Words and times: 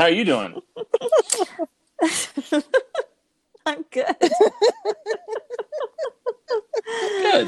How 0.00 0.06
are 0.06 0.10
you 0.12 0.24
doing? 0.24 0.62
I'm 3.66 3.84
good. 3.90 4.06
Good. 7.20 7.46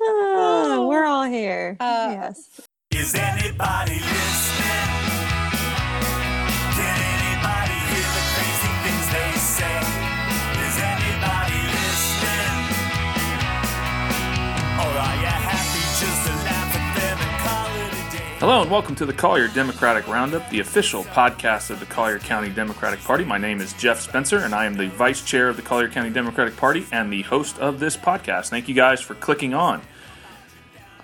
Oh, 0.00 0.86
we're 0.88 1.04
all 1.04 1.24
here. 1.24 1.76
Uh, 1.78 2.08
yes. 2.10 2.62
Is 2.90 3.14
anybody 3.14 4.00
listening? 4.00 5.29
Hello 18.50 18.62
and 18.62 18.70
welcome 18.72 18.96
to 18.96 19.06
the 19.06 19.12
Collier 19.12 19.46
Democratic 19.46 20.08
Roundup, 20.08 20.50
the 20.50 20.58
official 20.58 21.04
podcast 21.04 21.70
of 21.70 21.78
the 21.78 21.86
Collier 21.86 22.18
County 22.18 22.50
Democratic 22.50 22.98
Party. 22.98 23.24
My 23.24 23.38
name 23.38 23.60
is 23.60 23.72
Jeff 23.74 24.00
Spencer 24.00 24.38
and 24.38 24.52
I 24.52 24.64
am 24.64 24.74
the 24.74 24.88
vice 24.88 25.22
chair 25.22 25.48
of 25.48 25.54
the 25.54 25.62
Collier 25.62 25.88
County 25.88 26.10
Democratic 26.10 26.56
Party 26.56 26.84
and 26.90 27.12
the 27.12 27.22
host 27.22 27.60
of 27.60 27.78
this 27.78 27.96
podcast. 27.96 28.48
Thank 28.48 28.66
you 28.66 28.74
guys 28.74 29.00
for 29.00 29.14
clicking 29.14 29.54
on. 29.54 29.82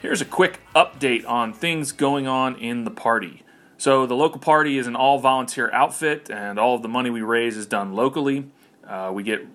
Here's 0.02 0.20
a 0.20 0.24
quick 0.24 0.59
update 0.74 1.24
on 1.24 1.52
things 1.52 1.92
going 1.92 2.27
on 2.27 2.56
in 2.56 2.82
the 2.82 2.90
party. 2.90 3.45
So, 3.78 4.06
the 4.06 4.16
local 4.16 4.40
party 4.40 4.76
is 4.76 4.88
an 4.88 4.96
all 4.96 5.20
volunteer 5.20 5.70
outfit, 5.70 6.28
and 6.28 6.59
all 6.59 6.74
of 6.74 6.82
the 6.82 6.88
money 6.88 7.10
we 7.10 7.23
raise 7.23 7.56
is 7.56 7.66
done 7.66 7.95
locally. 7.95 8.46
Uh, 8.84 9.12
we 9.15 9.23
get 9.23 9.46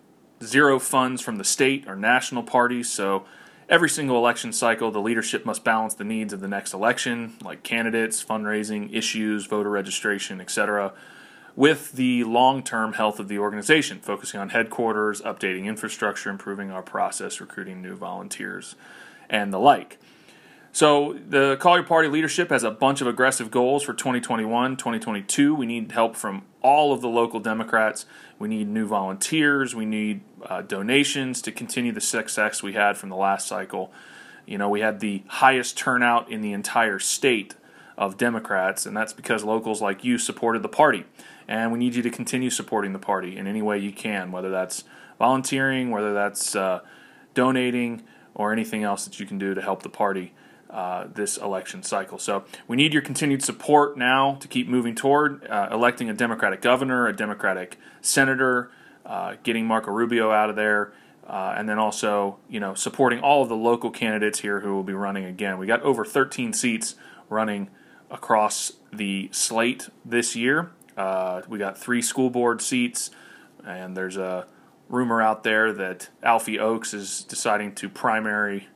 zero 0.42 0.80
funds 0.80 1.22
from 1.22 1.36
the 1.36 1.44
state 1.44 1.90
or 1.90 1.98
national 1.98 2.44
parties, 2.44 2.90
so 2.90 3.26
every 3.72 3.90
single 3.90 4.18
election 4.18 4.52
cycle, 4.52 4.92
the 4.92 5.02
leadership 5.02 5.46
must 5.46 5.64
balance 5.64 5.94
the 5.94 6.04
needs 6.04 6.34
of 6.34 6.42
the 6.42 6.48
next 6.48 6.74
election, 6.74 7.34
like 7.42 7.64
candidates, 7.64 8.24
fundraising, 8.24 8.94
issues, 8.94 9.46
voter 9.46 9.70
registration, 9.70 10.42
etc., 10.42 10.94
with 11.56 11.94
the 11.94 12.24
long 12.26 12.64
term 12.64 12.94
health 12.94 13.20
of 13.20 13.30
the 13.30 13.40
organization, 13.40 14.00
focusing 14.00 14.40
on 14.40 14.50
headquarters, 14.50 15.22
updating 15.22 15.66
infrastructure, 15.66 16.30
improving 16.30 16.70
our 16.70 16.84
process, 16.84 17.40
recruiting 17.42 17.82
new 17.82 17.96
volunteers, 17.96 18.76
and 19.30 19.52
the 19.52 19.60
like. 19.60 19.98
So 20.74 21.18
the 21.28 21.58
Collier 21.58 21.84
Party 21.84 22.08
leadership 22.08 22.50
has 22.50 22.64
a 22.64 22.72
bunch 22.72 23.02
of 23.02 23.08
aggressive 23.08 23.52
goals 23.52 23.84
for 23.84 23.94
2021, 23.94 24.78
2022. 24.78 25.54
We 25.54 25.66
need 25.66 25.92
help 25.92 26.16
from 26.16 26.44
all 26.62 26.94
of 26.94 27.02
the 27.02 27.10
local 27.10 27.42
Democrats. 27.42 28.06
We 28.40 28.48
need 28.48 28.70
new 28.70 28.88
volunteers. 28.88 29.76
We 29.76 29.86
need 29.86 30.22
uh, 30.46 30.62
donations 30.62 31.42
to 31.42 31.52
continue 31.52 31.92
the 31.92 32.00
success 32.00 32.64
we 32.64 32.74
had 32.74 32.96
from 32.96 33.10
the 33.10 33.18
last 33.18 33.48
cycle. 33.48 33.92
You 34.46 34.58
know, 34.58 34.70
we 34.70 34.80
had 34.80 35.02
the 35.02 35.24
highest 35.28 35.78
turnout 35.78 36.32
in 36.32 36.40
the 36.40 36.54
entire 36.54 37.00
state 37.00 37.56
of 37.98 38.18
Democrats, 38.18 38.86
and 38.86 38.96
that's 38.96 39.14
because 39.14 39.44
locals 39.44 39.82
like 39.82 40.06
you 40.06 40.18
supported 40.18 40.64
the 40.64 40.70
party. 40.70 41.06
And 41.50 41.74
we 41.74 41.80
need 41.80 41.96
you 41.96 42.02
to 42.02 42.10
continue 42.10 42.50
supporting 42.50 42.94
the 42.94 43.00
party 43.00 43.36
in 43.36 43.46
any 43.46 43.62
way 43.62 43.78
you 43.78 43.92
can, 43.92 44.32
whether 44.32 44.50
that's 44.50 44.86
volunteering, 45.20 45.92
whether 45.92 46.14
that's 46.14 46.56
uh, 46.56 46.80
donating, 47.34 48.04
or 48.34 48.54
anything 48.54 48.84
else 48.84 49.04
that 49.04 49.20
you 49.20 49.26
can 49.26 49.38
do 49.38 49.54
to 49.54 49.62
help 49.62 49.84
the 49.84 49.90
party 49.90 50.34
uh, 50.72 51.08
this 51.14 51.38
election 51.38 51.84
cycle. 51.84 52.18
So 52.18 52.46
we 52.68 52.78
need 52.78 52.94
your 52.94 53.02
continued 53.02 53.44
support 53.44 53.98
now 53.98 54.36
to 54.40 54.48
keep 54.48 54.68
moving 54.68 54.96
toward 54.96 55.46
uh, 55.48 55.68
electing 55.72 56.10
a 56.10 56.14
Democratic 56.14 56.62
governor, 56.62 57.08
a 57.08 57.16
Democratic 57.16 57.78
senator, 58.00 58.72
uh, 59.06 59.36
getting 59.44 59.66
Marco 59.66 59.92
Rubio 59.92 60.32
out 60.32 60.50
of 60.50 60.56
there, 60.56 60.94
uh, 61.28 61.56
and 61.58 61.68
then 61.68 61.78
also 61.78 62.40
you 62.50 62.60
know 62.60 62.74
supporting 62.74 63.20
all 63.20 63.44
of 63.44 63.50
the 63.50 63.56
local 63.56 63.92
candidates 63.92 64.40
here 64.40 64.62
who 64.62 64.74
will 64.74 64.84
be 64.84 64.94
running 64.94 65.26
again. 65.26 65.58
We 65.58 65.68
got 65.68 65.82
over 65.82 66.06
13 66.06 66.54
seats 66.54 66.96
running 67.30 67.70
across 68.10 68.74
the 68.94 69.30
slate 69.34 69.90
this 70.06 70.36
year. 70.36 70.72
Uh, 70.96 71.42
we 71.48 71.58
got 71.58 71.78
three 71.78 72.02
school 72.02 72.30
board 72.30 72.62
seats, 72.62 73.12
and 73.66 73.96
there's 73.96 74.18
a 74.18 74.48
rumor 74.88 75.22
out 75.22 75.44
there 75.44 75.74
that 75.74 76.10
Alfie 76.22 76.60
Oakes 76.60 76.94
is 76.94 77.24
deciding 77.24 77.76
to 77.76 77.90
primary 77.90 78.68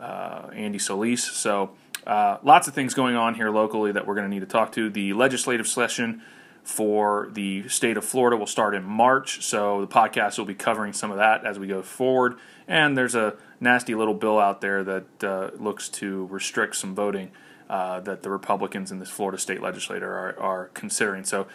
Andy 0.00 0.78
Solis. 0.78 1.24
So 1.24 1.70
uh, 2.06 2.38
lots 2.42 2.68
of 2.68 2.74
things 2.74 2.94
going 2.94 3.16
on 3.16 3.34
here 3.34 3.50
locally 3.50 3.92
that 3.92 4.06
we're 4.06 4.14
going 4.14 4.28
to 4.28 4.34
need 4.34 4.40
to 4.40 4.46
talk 4.46 4.72
to. 4.72 4.90
The 4.90 5.12
legislative 5.12 5.68
session 5.68 6.22
for 6.62 7.28
the 7.32 7.68
state 7.68 7.96
of 7.96 8.04
Florida 8.04 8.36
will 8.36 8.46
start 8.46 8.74
in 8.74 8.84
March, 8.84 9.42
so 9.42 9.80
the 9.80 9.86
podcast 9.86 10.38
will 10.38 10.44
be 10.44 10.54
covering 10.54 10.92
some 10.92 11.10
of 11.10 11.16
that 11.16 11.44
as 11.44 11.58
we 11.58 11.66
go 11.66 11.82
forward. 11.82 12.36
And 12.68 12.96
there's 12.96 13.14
a 13.14 13.36
nasty 13.60 13.94
little 13.94 14.14
bill 14.14 14.38
out 14.38 14.60
there 14.60 14.84
that 14.84 15.24
uh, 15.24 15.50
looks 15.58 15.88
to 15.90 16.26
restrict 16.26 16.76
some 16.76 16.94
voting 16.94 17.30
uh, 17.68 18.00
that 18.00 18.22
the 18.22 18.30
Republicans 18.30 18.90
in 18.90 18.98
this 18.98 19.10
Florida 19.10 19.38
state 19.38 19.62
legislature 19.62 20.12
are, 20.12 20.38
are 20.38 20.66
considering. 20.74 21.24
So 21.24 21.46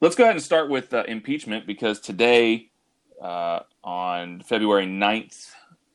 Let's 0.00 0.16
go 0.16 0.24
ahead 0.24 0.34
and 0.34 0.42
start 0.42 0.68
with 0.68 0.92
uh, 0.92 1.04
impeachment 1.08 1.66
because 1.66 1.98
today, 1.98 2.68
uh, 3.22 3.60
on 3.82 4.42
February 4.42 4.86
9th, 4.86 5.53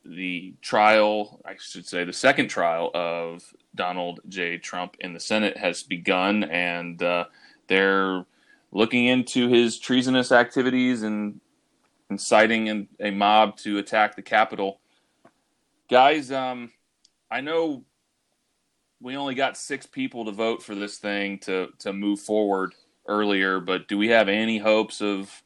the 0.10 0.54
trial, 0.62 1.40
I 1.46 1.56
should 1.60 1.86
say, 1.86 2.04
the 2.04 2.14
second 2.14 2.48
trial 2.48 2.90
of 2.94 3.44
Donald 3.76 4.22
J. 4.28 4.58
Trump 4.58 4.98
in 5.00 5.14
the 5.14 5.20
Senate 5.20 5.58
has 5.58 5.84
begun, 5.84 6.44
and 6.44 7.02
uh, 7.02 7.26
they're 7.68 8.26
looking 8.72 9.06
into 9.06 9.48
his 9.48 9.80
treasonous 9.80 10.32
activities 10.32 11.04
and 11.04 11.40
inciting 12.10 12.70
an, 12.70 12.88
a 13.00 13.12
mob 13.12 13.58
to 13.58 13.78
attack 13.78 14.16
the 14.16 14.22
Capitol. 14.22 14.80
Guys, 15.90 16.32
um, 16.32 16.72
I 17.30 17.42
know 17.42 17.84
we 19.00 19.16
only 19.16 19.36
got 19.36 19.58
six 19.58 19.86
people 19.86 20.26
to 20.26 20.32
vote 20.32 20.64
for 20.64 20.76
this 20.76 20.98
thing 20.98 21.40
to, 21.40 21.70
to 21.80 21.94
move 21.94 22.20
forward 22.20 22.74
earlier, 23.08 23.60
but 23.60 23.88
do 23.88 23.98
we 23.98 24.10
have 24.10 24.28
any 24.28 24.58
hopes 24.58 25.02
of 25.02 25.44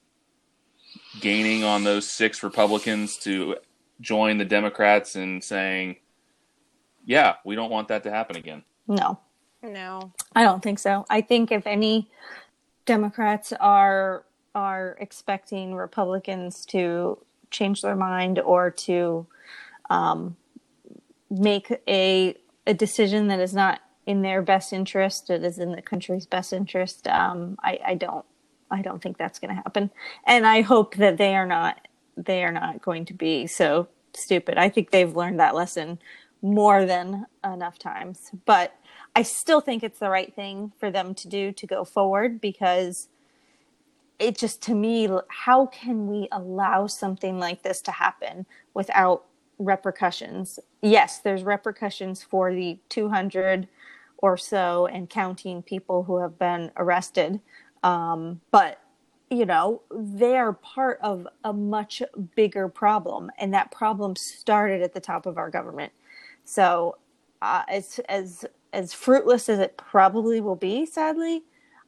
gaining 1.20 1.64
on 1.64 1.84
those 1.84 2.10
six 2.10 2.44
Republicans 2.44 3.18
to 3.18 3.58
join 4.04 4.38
the 4.38 4.46
Democrats 4.46 5.16
in 5.16 5.42
saying, 5.42 5.96
yeah, 7.06 7.36
we 7.44 7.56
don't 7.56 7.72
want 7.72 7.88
that 7.88 8.04
to 8.04 8.12
happen 8.12 8.36
again? 8.36 8.64
No, 8.88 9.20
No. 9.64 10.12
I 10.36 10.44
don't 10.44 10.62
think 10.62 10.78
so. 10.78 11.06
I 11.10 11.22
think 11.22 11.52
if 11.52 11.66
any 11.66 12.12
Democrats 12.86 13.54
are 13.60 14.26
are 14.54 14.96
expecting 15.00 15.74
Republicans 15.74 16.64
to 16.68 17.18
change 17.50 17.82
their 17.82 17.96
mind 17.96 18.40
or 18.40 18.70
to 18.70 19.26
um, 19.90 20.36
make 21.32 21.72
a 21.88 22.36
a 22.68 22.74
decision 22.74 23.28
that 23.28 23.40
is 23.40 23.54
not 23.54 23.82
in 24.06 24.22
their 24.22 24.42
best 24.42 24.74
interest, 24.74 25.30
it 25.30 25.44
is 25.44 25.58
in 25.58 25.72
the 25.72 25.82
country's 25.82 26.26
best 26.26 26.52
interest. 26.52 27.08
Um, 27.08 27.58
I, 27.64 27.80
I 27.88 27.96
don't 27.96 28.26
I 28.70 28.82
don't 28.82 29.02
think 29.02 29.18
that's 29.18 29.40
going 29.40 29.56
to 29.56 29.62
happen, 29.62 29.92
and 30.26 30.46
I 30.46 30.62
hope 30.62 30.96
that 30.96 31.18
they 31.18 31.36
are 31.36 31.48
not 31.48 31.88
they 32.18 32.44
are 32.44 32.52
not 32.52 32.82
going 32.82 33.06
to 33.06 33.14
be 33.14 33.48
so 33.48 33.88
stupid. 34.16 34.58
I 34.58 34.70
think 34.70 34.92
they've 34.92 35.16
learned 35.16 35.40
that 35.40 35.56
lesson 35.56 36.00
more 36.42 36.86
than 36.86 37.26
enough 37.44 37.80
times, 37.80 38.32
but 38.46 38.76
I 39.16 39.22
still 39.24 39.62
think 39.62 39.84
it's 39.84 40.00
the 40.00 40.10
right 40.10 40.34
thing 40.34 40.74
for 40.80 40.92
them 40.92 41.14
to 41.16 41.28
do 41.28 41.52
to 41.52 41.68
go 41.68 41.86
forward 41.86 42.42
because 42.42 43.08
it 44.20 44.38
just 44.38 44.62
to 44.64 44.76
me 44.76 45.10
how 45.30 45.66
can 45.68 46.08
we 46.08 46.28
allow 46.32 46.88
something 46.88 47.40
like 47.40 47.64
this 47.64 47.82
to 47.82 47.92
happen 47.92 48.46
without 48.74 49.26
repercussions 49.60 50.60
yes 50.82 51.20
there's 51.20 51.44
repercussions 51.44 52.24
for 52.24 52.54
the 52.54 52.78
200 52.90 53.68
or 54.18 54.38
so 54.38 54.88
and 54.88 55.10
counting 55.10 55.62
people 55.62 56.04
who 56.04 56.20
have 56.20 56.38
been 56.40 56.72
arrested 56.78 57.40
um, 57.84 58.40
but 58.52 58.80
you 59.34 59.46
know, 59.46 59.82
they 59.92 60.38
are 60.38 60.54
part 60.54 61.00
of 61.02 61.28
a 61.44 61.54
much 61.54 62.02
bigger 62.36 62.70
problem, 62.70 63.32
and 63.38 63.54
that 63.54 63.72
problem 63.72 64.16
started 64.16 64.82
at 64.82 64.94
the 64.94 65.00
top 65.00 65.26
of 65.26 65.38
our 65.38 65.50
government. 65.50 65.92
So, 66.46 66.98
uh, 67.42 67.64
as 67.68 68.00
as 68.08 68.46
as 68.72 68.94
fruitless 68.94 69.50
as 69.50 69.60
it 69.60 69.78
probably 69.78 70.42
will 70.42 70.56
be, 70.56 70.86
sadly, 70.86 71.44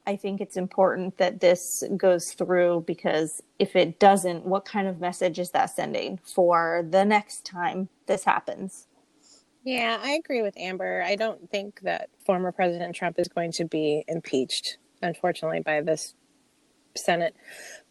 I 0.08 0.16
think 0.16 0.40
it's 0.40 0.58
important 0.58 1.18
that 1.18 1.40
this 1.40 1.84
goes 1.98 2.34
through 2.34 2.84
because 2.86 3.42
if 3.58 3.76
it 3.76 4.00
doesn't, 4.00 4.46
what 4.46 4.66
kind 4.66 4.88
of 4.88 5.00
message 5.00 5.40
is 5.40 5.50
that 5.52 5.72
sending 5.72 6.20
for 6.36 6.86
the 6.90 7.04
next 7.04 7.46
time 7.46 7.90
this 8.06 8.24
happens? 8.24 8.88
Yeah, 9.64 10.00
I 10.02 10.12
agree 10.12 10.44
with 10.44 10.56
Amber. 10.58 11.02
I 11.04 11.16
don't 11.16 11.50
think 11.50 11.82
that 11.82 12.10
former 12.24 12.52
President 12.52 12.96
Trump 12.96 13.18
is 13.18 13.28
going 13.28 13.52
to 13.54 13.66
be 13.66 14.04
impeached, 14.08 14.78
unfortunately, 15.02 15.62
by 15.62 15.82
this 15.82 16.14
Senate. 16.98 17.36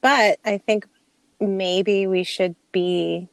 But 0.00 0.38
I 0.44 0.58
think 0.58 0.86
maybe 1.40 2.06
we 2.06 2.24
should 2.24 2.56
be 2.72 3.28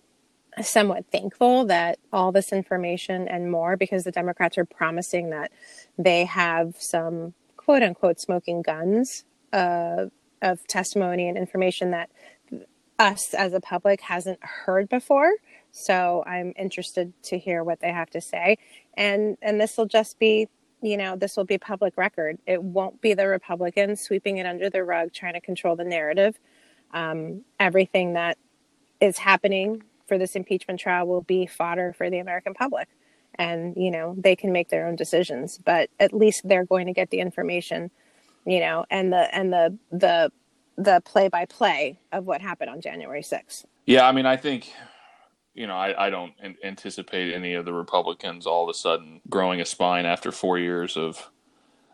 somewhat 0.61 1.05
thankful 1.11 1.65
that 1.65 1.97
all 2.11 2.31
this 2.31 2.51
information 2.51 3.27
and 3.27 3.51
more, 3.51 3.77
because 3.77 4.03
the 4.03 4.11
Democrats 4.11 4.57
are 4.57 4.65
promising 4.65 5.29
that 5.29 5.51
they 5.97 6.25
have 6.25 6.75
some 6.77 7.33
quote 7.57 7.83
unquote 7.83 8.19
smoking 8.19 8.61
guns 8.61 9.23
uh, 9.53 10.05
of 10.41 10.65
testimony 10.67 11.27
and 11.29 11.37
information 11.37 11.91
that 11.91 12.09
us 12.99 13.33
as 13.33 13.53
a 13.53 13.59
public 13.59 14.01
hasn't 14.01 14.39
heard 14.43 14.89
before. 14.89 15.31
So 15.71 16.23
I'm 16.27 16.53
interested 16.57 17.13
to 17.23 17.39
hear 17.39 17.63
what 17.63 17.79
they 17.79 17.91
have 17.91 18.09
to 18.11 18.21
say. 18.21 18.57
And 18.95 19.37
and 19.41 19.59
this 19.59 19.77
will 19.77 19.85
just 19.85 20.19
be, 20.19 20.49
you 20.81 20.97
know, 20.97 21.15
this 21.15 21.37
will 21.37 21.45
be 21.45 21.57
public 21.57 21.95
record. 21.97 22.37
It 22.45 22.61
won't 22.61 23.01
be 23.01 23.13
the 23.13 23.27
Republicans 23.27 24.01
sweeping 24.01 24.37
it 24.37 24.45
under 24.45 24.69
the 24.69 24.83
rug 24.83 25.13
trying 25.13 25.33
to 25.33 25.41
control 25.41 25.75
the 25.75 25.83
narrative. 25.83 26.39
Um, 26.93 27.43
everything 27.59 28.13
that 28.13 28.37
is 28.99 29.17
happening 29.17 29.83
for 30.07 30.17
this 30.17 30.35
impeachment 30.35 30.79
trial 30.79 31.07
will 31.07 31.21
be 31.21 31.45
fodder 31.45 31.93
for 31.93 32.09
the 32.09 32.19
American 32.19 32.53
public. 32.53 32.89
And, 33.35 33.75
you 33.77 33.91
know, 33.91 34.15
they 34.17 34.35
can 34.35 34.51
make 34.51 34.69
their 34.69 34.87
own 34.87 34.95
decisions, 34.95 35.57
but 35.63 35.89
at 35.99 36.13
least 36.13 36.47
they're 36.47 36.65
going 36.65 36.87
to 36.87 36.93
get 36.93 37.11
the 37.11 37.19
information, 37.19 37.89
you 38.45 38.59
know, 38.59 38.85
and 38.89 39.13
the 39.13 39.33
and 39.33 39.53
the 39.53 39.77
the 39.91 40.31
the 40.77 41.01
play 41.05 41.29
by 41.29 41.45
play 41.45 41.99
of 42.11 42.25
what 42.25 42.41
happened 42.41 42.69
on 42.69 42.81
January 42.81 43.21
6th. 43.21 43.65
Yeah, 43.85 44.07
I 44.07 44.11
mean, 44.11 44.25
I 44.25 44.35
think 44.35 44.73
you 45.53 45.67
know, 45.67 45.75
I, 45.75 46.07
I 46.07 46.09
don't 46.09 46.33
anticipate 46.63 47.33
any 47.33 47.53
of 47.53 47.65
the 47.65 47.73
Republicans 47.73 48.47
all 48.47 48.63
of 48.63 48.69
a 48.69 48.77
sudden 48.77 49.21
growing 49.29 49.61
a 49.61 49.65
spine 49.65 50.05
after 50.05 50.31
four 50.31 50.57
years 50.57 50.97
of 50.97 51.29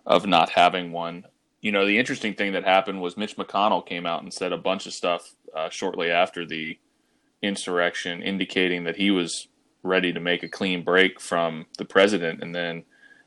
of 0.05 0.25
not 0.25 0.51
having 0.51 0.91
one. 0.91 1.25
You 1.61 1.71
know, 1.71 1.85
the 1.85 1.97
interesting 1.97 2.33
thing 2.33 2.53
that 2.53 2.63
happened 2.63 3.01
was 3.01 3.17
Mitch 3.17 3.35
McConnell 3.35 3.85
came 3.85 4.05
out 4.05 4.21
and 4.21 4.33
said 4.33 4.53
a 4.53 4.57
bunch 4.57 4.85
of 4.85 4.93
stuff 4.93 5.35
uh, 5.55 5.69
shortly 5.69 6.09
after 6.11 6.45
the 6.45 6.79
insurrection, 7.41 8.21
indicating 8.21 8.83
that 8.85 8.95
he 8.95 9.11
was 9.11 9.47
ready 9.83 10.13
to 10.13 10.19
make 10.19 10.43
a 10.43 10.49
clean 10.49 10.83
break 10.83 11.19
from 11.19 11.65
the 11.77 11.85
president, 11.85 12.41
and 12.41 12.53
then 12.55 12.83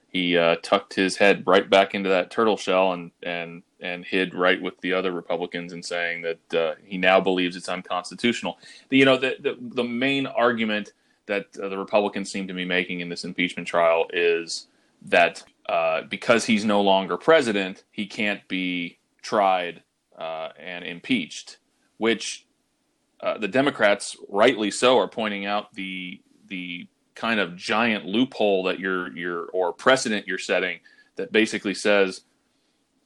he 0.09 0.37
uh, 0.37 0.57
tucked 0.63 0.95
his 0.95 1.17
head 1.17 1.45
right 1.47 1.69
back 1.69 1.95
into 1.95 2.09
that 2.09 2.31
turtle 2.31 2.57
shell 2.57 2.93
and 2.93 3.11
and 3.23 3.63
and 3.83 4.05
hid 4.05 4.35
right 4.35 4.61
with 4.61 4.81
the 4.81 4.93
other 4.93 5.13
Republicans 5.13 5.73
in 5.73 5.83
saying 5.83 6.23
that 6.23 6.55
uh, 6.55 6.75
he 6.85 6.99
now 6.99 7.21
believes 7.21 7.57
it's 7.57 7.69
unconstitutional. 7.69 8.59
The, 8.89 8.99
you 8.99 9.05
know, 9.05 9.17
the, 9.17 9.37
the, 9.41 9.57
the 9.61 9.85
main 9.85 10.27
argument 10.27 10.93
that 11.27 11.47
uh, 11.63 11.69
the 11.69 11.79
Republicans 11.79 12.31
seem 12.31 12.49
to 12.49 12.55
be 12.55 12.65
making 12.65 13.01
in 13.01 13.09
this 13.09 13.25
impeachment 13.25 13.67
trial 13.69 14.07
is 14.13 14.67
that 15.03 15.43
uh, 15.69 16.03
because 16.03 16.45
he's 16.45 16.65
no 16.65 16.81
longer 16.81 17.17
president, 17.17 17.85
he 17.93 18.07
can't 18.07 18.47
be 18.49 18.99
tried 19.23 19.83
uh, 20.19 20.49
and 20.59 20.85
impeached, 20.85 21.59
which 21.99 22.47
uh, 23.21 23.39
the 23.39 23.49
Democrats, 23.49 24.17
rightly 24.29 24.71
so, 24.71 24.99
are 24.99 25.09
pointing 25.09 25.47
out 25.47 25.73
the 25.75 26.21
the 26.49 26.89
kind 27.15 27.39
of 27.39 27.55
giant 27.55 28.07
loophole 28.07 28.65
that 28.65 28.81
you're 28.81 29.17
you're 29.17 29.47
or 29.51 29.73
precedent 29.73 30.27
you're 30.27 30.39
setting 30.39 30.81
that 31.17 31.31
basically 31.31 31.75
says 31.75 32.23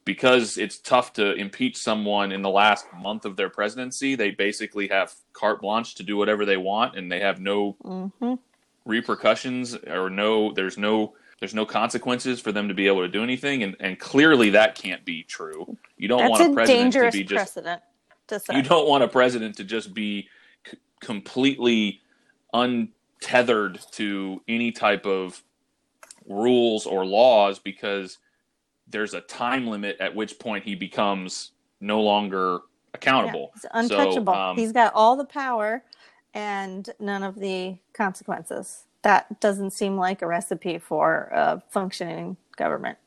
because 0.05 0.59
it's 0.59 0.77
tough 0.77 1.13
to 1.13 1.33
impeach 1.33 1.77
someone 1.77 2.31
in 2.31 2.43
the 2.43 2.49
last 2.49 2.85
month 2.93 3.25
of 3.25 3.35
their 3.35 3.49
presidency, 3.49 4.15
they 4.15 4.29
basically 4.29 4.87
have 4.87 5.13
carte 5.33 5.61
blanche 5.61 5.95
to 5.95 6.03
do 6.03 6.15
whatever 6.15 6.45
they 6.45 6.57
want, 6.57 6.95
and 6.95 7.11
they 7.11 7.19
have 7.19 7.41
no 7.41 7.75
mm-hmm. 7.83 8.35
repercussions 8.85 9.75
or 9.75 10.09
no 10.09 10.53
there's 10.53 10.77
no 10.77 11.15
there's 11.39 11.55
no 11.55 11.65
consequences 11.65 12.39
for 12.39 12.53
them 12.53 12.69
to 12.69 12.73
be 12.73 12.87
able 12.87 13.01
to 13.01 13.09
do 13.09 13.23
anything, 13.23 13.63
and 13.63 13.75
and 13.79 13.99
clearly 13.99 14.51
that 14.51 14.75
can't 14.75 15.03
be 15.03 15.23
true. 15.23 15.75
You 15.97 16.07
don't 16.07 16.19
That's 16.19 16.29
want 16.31 16.43
a, 16.43 16.51
a 16.51 16.53
president 16.53 16.93
to 16.93 17.11
be 17.11 17.23
just 17.23 17.53
precedent 17.53 17.81
to 18.27 18.39
set. 18.39 18.55
you 18.55 18.61
don't 18.61 18.87
want 18.87 19.03
a 19.03 19.07
president 19.07 19.57
to 19.57 19.63
just 19.63 19.93
be 19.93 20.29
c- 20.69 20.77
completely 21.01 22.01
untethered 22.53 23.79
to 23.93 24.41
any 24.47 24.71
type 24.71 25.05
of 25.05 25.41
rules 26.27 26.85
or 26.85 27.05
laws 27.05 27.59
because 27.59 28.17
there's 28.87 29.13
a 29.13 29.21
time 29.21 29.67
limit 29.67 29.97
at 29.99 30.13
which 30.13 30.39
point 30.39 30.63
he 30.63 30.75
becomes 30.75 31.51
no 31.79 32.01
longer 32.01 32.59
accountable. 32.93 33.51
Yeah, 33.55 33.69
he's 33.81 33.89
untouchable. 33.91 34.33
So, 34.33 34.39
um, 34.39 34.57
he's 34.57 34.71
got 34.71 34.93
all 34.93 35.15
the 35.15 35.25
power 35.25 35.83
and 36.33 36.89
none 36.99 37.23
of 37.23 37.35
the 37.35 37.77
consequences. 37.93 38.85
That 39.01 39.39
doesn't 39.39 39.71
seem 39.71 39.97
like 39.97 40.21
a 40.21 40.27
recipe 40.27 40.77
for 40.79 41.29
a 41.31 41.61
functioning 41.69 42.37
government. 42.57 42.97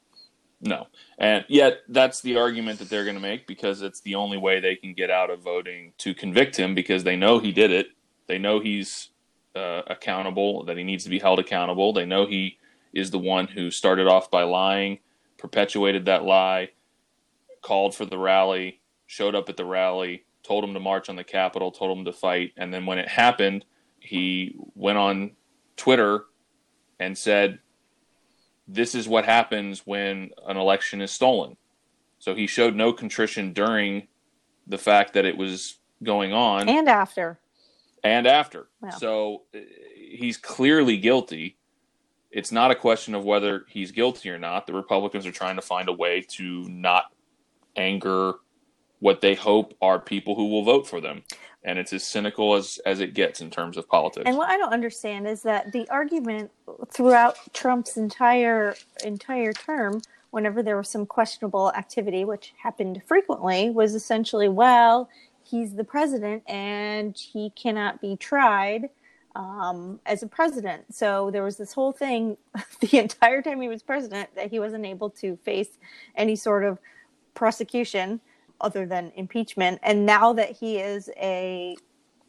No. 0.61 0.87
And 1.19 1.45
yet 1.49 1.81
that's 1.89 2.21
the 2.21 2.37
argument 2.37 2.79
that 2.81 2.89
they're 2.89 3.05
going 3.05 3.17
to 3.17 3.23
make 3.23 3.47
because 3.47 3.83
it's 3.83 4.01
the 4.01 4.15
only 4.17 4.39
way 4.39 4.61
they 4.61 4.75
can 4.77 4.93
get 4.93 5.11
out 5.11 5.31
of 5.31 5.41
voting 5.41 5.93
to 5.99 6.15
convict 6.15 6.57
him 6.57 6.75
because 6.75 7.05
they 7.05 7.17
know 7.17 7.39
he 7.39 7.53
did 7.53 7.71
it. 7.71 7.89
They 8.27 8.39
know 8.39 8.61
he's 8.61 9.11
uh, 9.55 9.83
accountable, 9.87 10.65
that 10.65 10.77
he 10.77 10.85
needs 10.85 11.05
to 11.05 11.11
be 11.11 11.19
held 11.19 11.39
accountable. 11.39 11.93
They 11.93 12.05
know 12.05 12.27
he 12.27 12.59
is 12.93 13.11
the 13.11 13.19
one 13.19 13.47
who 13.47 13.71
started 13.71 14.07
off 14.07 14.31
by 14.31 14.43
lying 14.43 14.99
perpetuated 15.39 16.07
that 16.07 16.25
lie, 16.25 16.71
called 17.63 17.95
for 17.95 18.05
the 18.05 18.19
rally, 18.19 18.81
showed 19.07 19.35
up 19.35 19.49
at 19.49 19.57
the 19.57 19.65
rally, 19.65 20.25
told 20.43 20.65
him 20.65 20.75
to 20.75 20.81
march 20.81 21.09
on 21.09 21.17
the 21.17 21.25
Capitol, 21.25 21.71
told 21.71 21.97
him 21.97 22.05
to 22.05 22.13
fight. 22.13 22.53
And 22.57 22.73
then 22.73 22.87
when 22.87 22.99
it 22.99 23.09
happened, 23.09 23.65
he 24.01 24.57
went 24.75 24.99
on 24.99 25.33
Twitter 25.77 26.25
and 26.99 27.17
said, 27.17 27.61
This 28.67 28.95
is 28.95 29.09
what 29.09 29.25
happens 29.25 29.83
when 29.87 30.31
an 30.47 30.57
election 30.57 31.01
is 31.01 31.11
stolen. 31.11 31.57
So 32.19 32.35
he 32.35 32.47
showed 32.47 32.75
no 32.75 32.93
contrition 32.93 33.53
during 33.53 34.09
the 34.67 34.79
fact 34.79 35.15
that 35.15 35.25
it 35.25 35.37
was 35.37 35.79
going 36.03 36.33
on 36.33 36.69
and 36.69 36.89
after. 36.89 37.39
And 38.05 38.27
after. 38.27 38.69
So 38.99 39.43
uh, 39.55 39.59
he's 39.95 40.37
clearly 40.37 40.97
guilty 40.99 41.58
it's 42.31 42.53
not 42.53 42.71
a 42.71 42.75
question 42.75 43.15
of 43.15 43.25
whether 43.25 43.65
he's 43.69 43.91
guilty 43.91 44.31
or 44.31 44.39
not. 44.39 44.67
The 44.67 44.75
Republicans 44.75 45.27
are 45.27 45.33
trying 45.33 45.57
to 45.57 45.63
find 45.63 45.89
a 45.89 45.93
way 45.93 46.23
to 46.29 46.69
not 46.69 47.13
anger 47.77 48.35
what 49.01 49.21
they 49.21 49.35
hope 49.35 49.75
are 49.81 49.99
people 49.99 50.35
who 50.35 50.49
will 50.49 50.65
vote 50.65 50.87
for 50.87 51.01
them. 51.01 51.23
And 51.65 51.79
it's 51.79 51.93
as 51.93 52.05
cynical 52.05 52.55
as, 52.55 52.79
as 52.87 53.01
it 53.01 53.15
gets 53.15 53.41
in 53.41 53.51
terms 53.51 53.77
of 53.77 53.89
politics. 53.89 54.25
And 54.27 54.37
what 54.37 54.49
I 54.49 54.57
don't 54.57 54.73
understand 54.73 55.27
is 55.27 55.43
that 55.43 55.73
the 55.73 55.89
argument 55.89 56.51
throughout 56.93 57.37
Trump's 57.53 57.97
entire 57.97 58.75
entire 59.05 59.53
term, 59.53 60.01
whenever 60.31 60.63
there 60.63 60.77
was 60.77 60.89
some 60.89 61.07
questionable 61.07 61.73
activity, 61.73 62.25
which 62.25 62.55
happened 62.63 63.03
frequently, 63.07 63.71
was 63.71 63.95
essentially, 63.95 64.49
well, 64.49 65.09
he's 65.43 65.75
the 65.75 65.85
president 65.85 66.43
and 66.49 67.17
he 67.17 67.51
cannot 67.51 68.01
be 68.01 68.17
tried 68.17 68.89
um, 69.39 70.01
as 70.05 70.23
a 70.23 70.27
president. 70.27 70.95
So 70.95 71.31
there 71.31 71.45
was 71.45 71.57
this 71.57 71.73
whole 71.73 71.93
thing 71.93 72.37
the 72.81 72.99
entire 72.99 73.41
time 73.41 73.63
he 73.63 73.69
was 73.69 73.83
president 73.83 74.35
that 74.35 74.51
he 74.51 74.61
wasn't 74.61 74.85
able 74.85 75.11
to 75.11 75.37
face 75.45 75.79
any 76.17 76.37
sort 76.37 76.65
of 76.65 76.79
prosecution 77.35 78.21
other 78.61 78.85
than 78.85 79.13
impeachment. 79.15 79.79
And 79.85 80.05
now 80.05 80.33
that 80.35 80.51
he 80.51 80.79
is 80.79 81.09
a, 81.17 81.77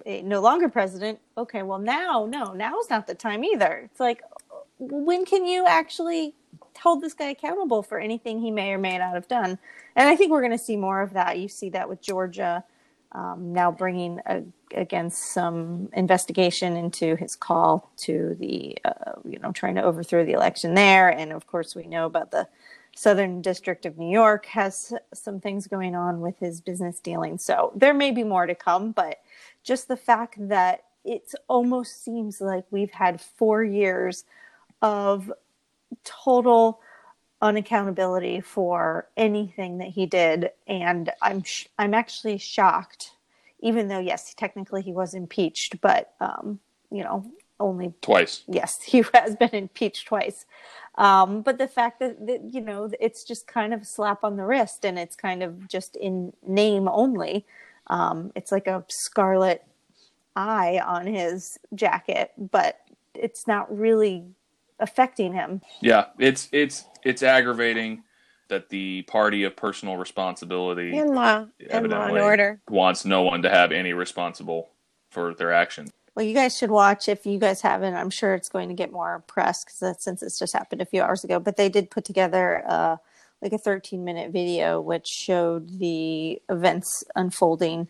a 0.06 0.22
no 0.22 0.40
longer 0.40 0.70
president, 0.70 1.20
okay, 1.36 1.64
well 1.64 1.80
now, 1.80 2.28
no, 2.30 2.54
now 2.54 2.80
is 2.80 2.92
not 2.92 3.08
the 3.08 3.16
time 3.16 3.44
either. 3.44 3.82
It's 3.86 4.00
like, 4.00 4.22
when 4.78 5.26
can 5.26 5.46
you 5.46 5.66
actually 5.68 6.36
hold 6.80 7.02
this 7.02 7.16
guy 7.16 7.30
accountable 7.30 7.84
for 7.84 8.00
anything 8.00 8.40
he 8.40 8.52
may 8.52 8.72
or 8.72 8.78
may 8.78 9.00
not 9.00 9.16
have 9.16 9.28
done? 9.28 9.58
And 9.96 10.08
I 10.08 10.16
think 10.16 10.32
we're 10.32 10.42
going 10.42 10.52
to 10.52 10.64
see 10.64 10.78
more 10.78 11.02
of 11.02 11.14
that. 11.14 11.40
You 11.40 11.48
see 11.48 11.70
that 11.72 11.90
with 11.90 12.02
Georgia 12.02 12.64
um, 13.14 13.52
now 13.54 13.72
bringing 13.72 14.20
a, 14.28 14.44
against 14.76 15.34
some 15.34 15.90
investigation 15.94 16.76
into 16.76 17.16
his 17.16 17.36
call 17.36 17.92
to 17.98 18.36
the, 18.40 18.78
uh, 18.86 19.14
you 19.28 19.40
know, 19.40 19.52
trying 19.52 19.76
to 19.76 19.84
overthrow 19.84 20.26
the 20.26 20.34
election 20.34 20.74
there. 20.74 21.10
And 21.10 21.32
of 21.32 21.48
course, 21.48 21.76
we 21.76 21.86
know 21.86 22.06
about 22.06 22.32
the 22.32 22.48
Southern 22.96 23.42
District 23.42 23.86
of 23.86 23.98
New 23.98 24.12
York 24.12 24.46
has 24.48 24.94
some 25.14 25.40
things 25.40 25.68
going 25.68 25.96
on 25.96 26.22
with 26.22 26.38
his 26.40 26.60
business 26.60 27.00
dealings. 27.00 27.44
So 27.46 27.72
there 27.76 27.94
may 27.94 28.12
be 28.12 28.24
more 28.24 28.46
to 28.46 28.56
come, 28.56 28.92
but 28.92 29.20
just 29.64 29.88
the 29.88 29.98
fact 29.98 30.36
that 30.50 30.84
it 31.06 31.34
almost 31.48 32.04
seems 32.04 32.42
like 32.42 32.66
we've 32.72 32.92
had 32.92 33.22
four 33.22 33.64
years 33.64 34.26
of 34.82 35.32
total 36.04 36.82
unaccountability 37.42 38.44
for 38.44 39.08
anything 39.16 39.78
that 39.78 39.90
he 39.90 40.06
did, 40.06 40.52
and 40.68 41.10
I'm 41.22 41.44
sh- 41.44 41.68
I'm 41.78 41.94
actually 41.94 42.38
shocked, 42.38 43.12
even 43.62 43.88
though 43.88 44.00
yes, 44.00 44.34
technically 44.34 44.82
he 44.82 44.92
was 44.92 45.14
impeached, 45.14 45.82
but 45.82 46.14
um, 46.20 46.60
you 46.92 47.04
know 47.04 47.26
only 47.60 47.94
Twice. 48.02 48.44
yes, 48.48 48.82
he 48.84 49.04
has 49.14 49.36
been 49.36 49.50
impeached 49.50 50.08
twice. 50.08 50.46
Um, 50.96 51.42
but 51.42 51.58
the 51.58 51.68
fact 51.68 52.00
that, 52.00 52.26
that, 52.28 52.54
you 52.54 52.62
know, 52.62 52.90
it's 53.00 53.24
just 53.24 53.48
kind 53.48 53.74
of 53.74 53.82
a 53.82 53.86
slap 53.86 54.24
on 54.24 54.36
the 54.36 54.44
wrist 54.44 54.84
and 54.84 55.00
it's 55.00 55.16
kind 55.16 55.42
of 55.42 55.68
just 55.68 55.96
in 55.96 56.34
name 56.46 56.90
only. 56.90 57.46
Um, 57.88 58.32
it's 58.36 58.52
like 58.52 58.68
a 58.68 58.84
scarlet 58.90 59.64
eye 60.36 60.82
on 60.86 61.08
his 61.08 61.58
jacket, 61.74 62.32
but 62.38 62.82
it's 63.14 63.48
not 63.48 63.76
really 63.76 64.26
affecting 64.80 65.34
him. 65.34 65.62
Yeah, 65.82 66.08
it's 66.18 66.50
it's 66.52 66.86
it's 67.04 67.24
aggravating 67.24 68.04
that 68.50 68.70
the 68.70 69.04
party 69.04 69.44
of 69.44 69.56
personal 69.56 69.98
responsibility 69.98 70.98
In 70.98 71.14
law, 71.16 71.46
in 71.60 71.90
law 71.90 72.08
and 72.08 72.18
order. 72.18 72.60
wants 72.70 73.06
no 73.06 73.22
one 73.24 73.42
to 73.44 73.50
have 73.50 73.72
any 73.72 73.94
responsible 73.94 74.70
for 75.10 75.34
their 75.34 75.54
actions. 75.54 75.92
Well, 76.16 76.26
you 76.26 76.34
guys 76.34 76.58
should 76.58 76.72
watch 76.72 77.08
if 77.08 77.26
you 77.26 77.40
guys 77.40 77.62
haven't. 77.62 77.94
I'm 77.96 78.10
sure 78.10 78.34
it's 78.34 78.50
going 78.50 78.68
to 78.68 78.76
get 78.76 78.92
more 78.92 79.24
press 79.28 79.64
because 79.64 80.04
since 80.04 80.22
it's 80.22 80.38
just 80.38 80.54
happened 80.54 80.82
a 80.82 80.86
few 80.86 81.02
hours 81.02 81.24
ago. 81.24 81.40
But 81.40 81.56
they 81.56 81.70
did 81.70 81.90
put 81.90 82.04
together 82.04 82.64
uh, 82.68 82.98
like 83.42 83.54
a 83.54 83.58
13 83.58 84.04
minute 84.04 84.32
video 84.32 84.82
which 84.82 85.08
showed 85.08 85.80
the 85.80 86.42
events 86.50 87.04
unfolding 87.16 87.88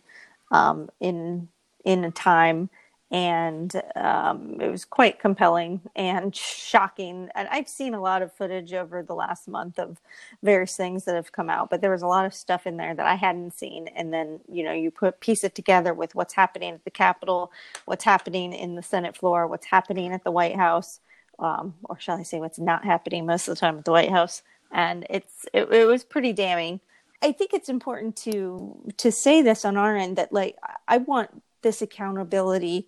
um, 0.52 0.90
in 1.00 1.48
in 1.84 2.04
a 2.04 2.10
time, 2.10 2.68
and 3.10 3.82
um, 3.96 4.56
it 4.60 4.70
was 4.70 4.84
quite 4.84 5.18
compelling 5.18 5.80
and 5.96 6.34
shocking. 6.34 7.28
And 7.34 7.48
I've 7.48 7.68
seen 7.68 7.92
a 7.94 8.00
lot 8.00 8.22
of 8.22 8.32
footage 8.32 8.72
over 8.72 9.02
the 9.02 9.14
last 9.14 9.48
month 9.48 9.80
of 9.80 10.00
various 10.42 10.76
things 10.76 11.04
that 11.04 11.16
have 11.16 11.32
come 11.32 11.50
out, 11.50 11.70
but 11.70 11.80
there 11.80 11.90
was 11.90 12.02
a 12.02 12.06
lot 12.06 12.24
of 12.24 12.32
stuff 12.32 12.68
in 12.68 12.76
there 12.76 12.94
that 12.94 13.06
I 13.06 13.16
hadn't 13.16 13.52
seen. 13.54 13.88
And 13.88 14.12
then 14.12 14.40
you 14.48 14.62
know 14.62 14.72
you 14.72 14.90
put 14.92 15.20
piece 15.20 15.42
it 15.42 15.56
together 15.56 15.92
with 15.92 16.14
what's 16.14 16.34
happening 16.34 16.74
at 16.74 16.84
the 16.84 16.90
Capitol, 16.90 17.50
what's 17.84 18.04
happening 18.04 18.52
in 18.52 18.76
the 18.76 18.82
Senate 18.82 19.16
floor, 19.16 19.46
what's 19.46 19.66
happening 19.66 20.12
at 20.12 20.22
the 20.22 20.30
White 20.30 20.56
House. 20.56 21.00
Um, 21.40 21.74
or 21.84 21.98
shall 21.98 22.18
I 22.18 22.22
say, 22.22 22.38
what's 22.38 22.58
not 22.58 22.84
happening 22.84 23.24
most 23.26 23.48
of 23.48 23.54
the 23.54 23.60
time 23.60 23.78
at 23.78 23.86
the 23.86 23.92
White 23.92 24.10
House, 24.10 24.42
and 24.70 25.06
it's 25.10 25.46
it, 25.52 25.72
it 25.72 25.86
was 25.86 26.04
pretty 26.04 26.32
damning. 26.32 26.80
I 27.22 27.32
think 27.32 27.54
it's 27.54 27.68
important 27.68 28.14
to 28.18 28.92
to 28.98 29.10
say 29.10 29.42
this 29.42 29.64
on 29.64 29.76
our 29.76 29.96
end 29.96 30.16
that 30.16 30.32
like 30.32 30.56
I 30.86 30.98
want 30.98 31.42
this 31.62 31.82
accountability 31.82 32.86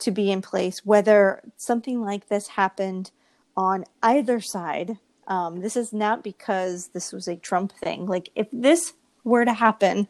to 0.00 0.10
be 0.10 0.30
in 0.30 0.42
place, 0.42 0.84
whether 0.84 1.42
something 1.56 2.00
like 2.00 2.28
this 2.28 2.48
happened 2.48 3.10
on 3.56 3.84
either 4.02 4.40
side. 4.40 4.98
Um, 5.26 5.60
this 5.60 5.76
is 5.76 5.92
not 5.92 6.22
because 6.22 6.88
this 6.88 7.12
was 7.12 7.28
a 7.28 7.36
Trump 7.36 7.72
thing. 7.72 8.06
Like 8.06 8.30
if 8.34 8.46
this 8.52 8.94
were 9.24 9.44
to 9.44 9.52
happen, 9.52 10.08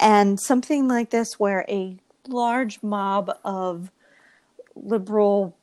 and 0.00 0.40
something 0.40 0.88
like 0.88 1.10
this, 1.10 1.38
where 1.38 1.64
a 1.68 1.96
large 2.26 2.82
mob 2.82 3.30
of 3.44 3.90
liberal 4.74 5.56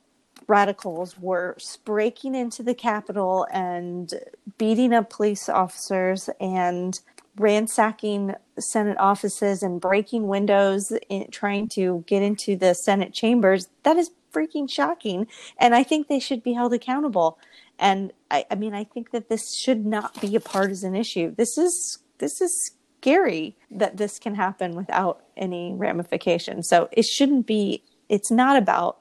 radicals 0.48 1.18
were 1.18 1.58
breaking 1.84 2.36
into 2.36 2.64
the 2.64 2.74
Capitol 2.74 3.48
and 3.52 4.14
beating 4.58 4.94
up 4.94 5.10
police 5.10 5.50
officers 5.50 6.30
and 6.40 7.00
ransacking 7.38 8.34
Senate 8.60 8.98
offices 9.00 9.64
and 9.64 9.80
breaking 9.80 10.28
windows, 10.28 10.92
in, 11.10 11.30
trying 11.32 11.70
to 11.70 12.04
get 12.08 12.24
into 12.24 12.56
the 12.56 12.74
Senate 12.74 13.14
chambers. 13.14 13.68
That 13.84 13.98
is 13.98 14.12
freaking 14.34 14.70
shocking. 14.70 15.28
And 15.58 15.76
I 15.76 15.84
think 15.84 16.08
they 16.08 16.20
should 16.20 16.44
be 16.44 16.54
held 16.54 16.74
accountable. 16.74 17.40
And 17.80 18.12
I, 18.32 18.46
I 18.50 18.56
mean, 18.56 18.74
I 18.74 18.84
think 18.84 19.12
that 19.12 19.30
this 19.30 19.56
should 19.56 19.86
not 19.86 20.20
be 20.20 20.36
a 20.36 20.40
partisan 20.40 20.96
issue. 20.96 21.34
This 21.36 21.58
is 21.58 22.00
this 22.18 22.42
is 22.42 22.72
scary 23.00 23.56
that 23.70 23.98
this 23.98 24.18
can 24.18 24.36
happen 24.36 24.76
without 24.76 25.24
any 25.36 25.74
ramifications. 25.76 26.68
So 26.68 26.90
it 26.92 27.06
shouldn't 27.06 27.46
be. 27.46 27.84
It's 28.10 28.32
not 28.32 28.58
about 28.58 29.00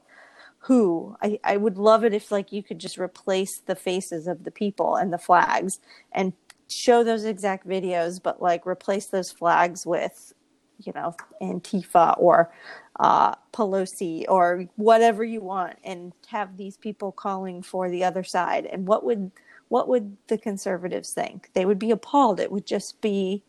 who 0.66 1.16
I, 1.23 1.38
I 1.45 1.57
would 1.57 1.78
love 1.78 2.05
it 2.05 2.12
if 2.12 2.33
like 2.33 2.50
you 2.50 2.61
could 2.61 2.81
just 2.81 2.99
replace 2.99 3.61
the 3.61 3.76
faces 3.76 4.26
of 4.26 4.43
the 4.43 4.50
people 4.50 4.97
and 4.97 5.12
the 5.12 5.19
flags 5.19 5.78
and 6.11 6.33
show 6.68 7.04
those 7.04 7.25
exact 7.25 7.66
videos 7.66 8.20
but 8.23 8.40
like 8.42 8.66
replace 8.66 9.06
those 9.06 9.30
flags 9.30 9.87
with 9.87 10.32
you 10.78 10.92
know 10.94 11.14
antifa 11.40 12.14
or 12.18 12.52
uh, 12.99 13.35
pelosi 13.52 14.25
or 14.28 14.66
whatever 14.76 15.23
you 15.23 15.40
want 15.40 15.76
and 15.85 16.12
have 16.28 16.56
these 16.56 16.76
people 16.76 17.12
calling 17.12 17.62
for 17.62 17.90
the 17.90 18.02
other 18.02 18.25
side 18.25 18.66
and 18.66 18.87
what 18.87 19.04
would 19.04 19.30
what 19.68 19.88
would 19.88 20.16
the 20.28 20.38
conservatives 20.38 21.12
think 21.12 21.50
they 21.54 21.64
would 21.64 21.78
be 21.78 21.90
appalled 21.90 22.40
it 22.40 22.50
would 22.50 22.66
just 22.66 23.00
be 23.00 23.42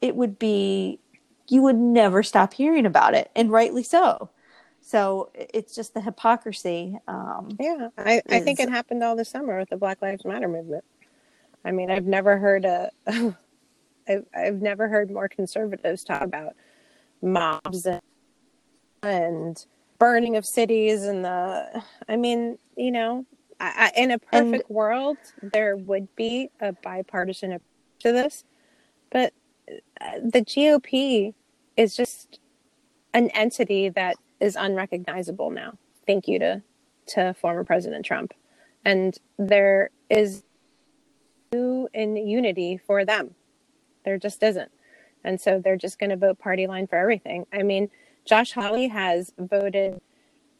it 0.00 0.16
would 0.16 0.38
be 0.38 0.98
you 1.48 1.62
would 1.62 1.76
never 1.76 2.22
stop 2.22 2.54
hearing 2.54 2.86
about 2.86 3.14
it 3.14 3.30
and 3.34 3.50
rightly 3.50 3.82
so 3.82 4.30
so 4.80 5.30
it's 5.34 5.74
just 5.74 5.94
the 5.94 6.00
hypocrisy. 6.00 6.98
Um, 7.06 7.56
Yeah, 7.58 7.88
I, 7.96 8.22
I 8.28 8.40
think 8.40 8.60
it 8.60 8.68
happened 8.68 9.02
all 9.02 9.16
the 9.16 9.24
summer 9.24 9.58
with 9.58 9.70
the 9.70 9.76
Black 9.76 10.02
Lives 10.02 10.24
Matter 10.24 10.48
movement. 10.48 10.84
I 11.64 11.72
mean, 11.72 11.90
I've 11.90 12.06
never 12.06 12.38
heard 12.38 12.64
a, 12.64 12.90
I've, 14.08 14.24
I've 14.34 14.62
never 14.62 14.88
heard 14.88 15.10
more 15.10 15.28
conservatives 15.28 16.04
talk 16.04 16.22
about 16.22 16.54
mobs 17.22 17.86
and, 17.86 18.00
and 19.02 19.66
burning 19.98 20.36
of 20.36 20.46
cities 20.46 21.04
and 21.04 21.24
the. 21.24 21.82
I 22.08 22.16
mean, 22.16 22.58
you 22.76 22.90
know, 22.90 23.26
I, 23.58 23.92
I, 23.94 24.00
in 24.00 24.10
a 24.10 24.14
And- 24.32 24.52
perfect 24.52 24.70
world, 24.70 25.18
there 25.42 25.76
would 25.76 26.14
be 26.16 26.48
a 26.60 26.72
bipartisan 26.72 27.52
approach 27.52 27.66
to 28.00 28.12
this, 28.12 28.44
but 29.10 29.34
uh, 30.00 30.20
the 30.22 30.40
GOP 30.40 31.34
is 31.76 31.94
just 31.94 32.40
an 33.12 33.28
entity 33.30 33.90
that 33.90 34.16
is 34.40 34.56
unrecognizable 34.56 35.50
now. 35.50 35.74
Thank 36.06 36.26
you 36.26 36.38
to 36.38 36.62
to 37.08 37.34
former 37.34 37.64
President 37.64 38.06
Trump, 38.06 38.32
and 38.84 39.18
there 39.38 39.90
is 40.08 40.44
in 41.52 42.16
unity 42.16 42.76
for 42.76 43.04
them. 43.04 43.34
There 44.04 44.18
just 44.18 44.42
isn't, 44.42 44.70
and 45.24 45.40
so 45.40 45.60
they're 45.62 45.76
just 45.76 45.98
going 45.98 46.10
to 46.10 46.16
vote 46.16 46.38
party 46.38 46.66
line 46.66 46.86
for 46.86 46.96
everything. 46.96 47.46
I 47.52 47.62
mean, 47.62 47.90
Josh 48.24 48.52
Hawley 48.52 48.88
has 48.88 49.32
voted 49.36 50.00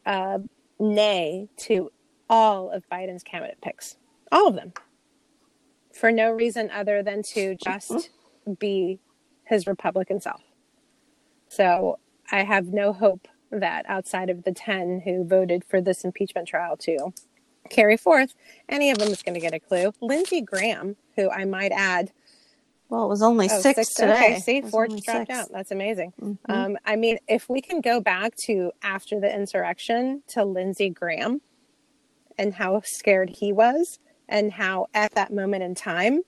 uh, 0.05 0.39
nay 0.79 1.49
to 1.59 1.91
all 2.29 2.71
of 2.71 2.89
Biden's 2.91 3.23
candidate 3.23 3.59
picks, 3.63 3.97
all 4.33 4.49
of 4.49 4.57
them, 4.57 4.73
for 5.93 6.11
no 6.11 6.31
reason 6.31 6.71
other 6.71 7.03
than 7.03 7.23
to 7.23 7.55
just 7.55 8.11
be 8.59 8.99
his 9.45 9.67
Republican 9.67 10.21
self. 10.21 10.43
So 11.49 11.99
I 12.31 12.43
have 12.43 12.67
no 12.67 12.93
hope 12.93 13.29
that 13.51 13.85
outside 13.89 14.29
of 14.29 14.45
the 14.45 14.53
10 14.53 15.03
who 15.05 15.25
voted 15.25 15.65
for 15.65 15.81
this 15.81 16.05
impeachment 16.05 16.49
trial 16.49 16.77
to 16.79 17.13
carry 17.71 17.97
forth, 17.97 18.35
any 18.69 18.91
of 18.91 18.99
them 18.99 19.09
is 19.09 19.23
going 19.23 19.35
to 19.35 19.41
get 19.41 19.55
a 19.55 19.61
clue. 19.61 19.93
Lindsey 20.01 20.41
Graham, 20.43 20.97
who 21.17 21.31
I 21.31 21.45
might 21.45 21.73
add, 21.73 22.13
well, 22.89 23.05
it 23.05 23.09
was 23.09 23.23
only 23.23 23.49
oh, 23.51 23.61
six, 23.61 23.77
six- 23.77 23.95
today. 23.95 24.13
Okay, 24.13 24.39
see, 24.41 24.57
It 24.59 24.67
four 24.69 24.89
dropped 24.89 25.05
six. 25.05 25.31
out. 25.31 25.53
That's 25.53 25.71
amazing. 25.71 26.13
Mhm. 26.21 26.39
Um, 26.49 26.77
I 26.85 26.97
mean, 26.97 27.19
if 27.29 27.49
we 27.49 27.61
can 27.61 27.81
go 27.81 28.01
back 28.01 28.35
to 28.47 28.73
after 28.83 29.21
the 29.21 29.33
insurrection 29.33 30.25
to 30.29 30.45
Lindsey 30.45 30.91
Graham 30.91 31.41
and 32.37 32.55
how 32.55 32.81
scared 32.85 33.31
he 33.31 33.53
was, 33.53 33.99
and 34.29 34.53
how 34.53 34.87
at 34.95 35.13
that 35.15 35.33
moment 35.33 35.63
in 35.63 35.75
time, 35.75 36.23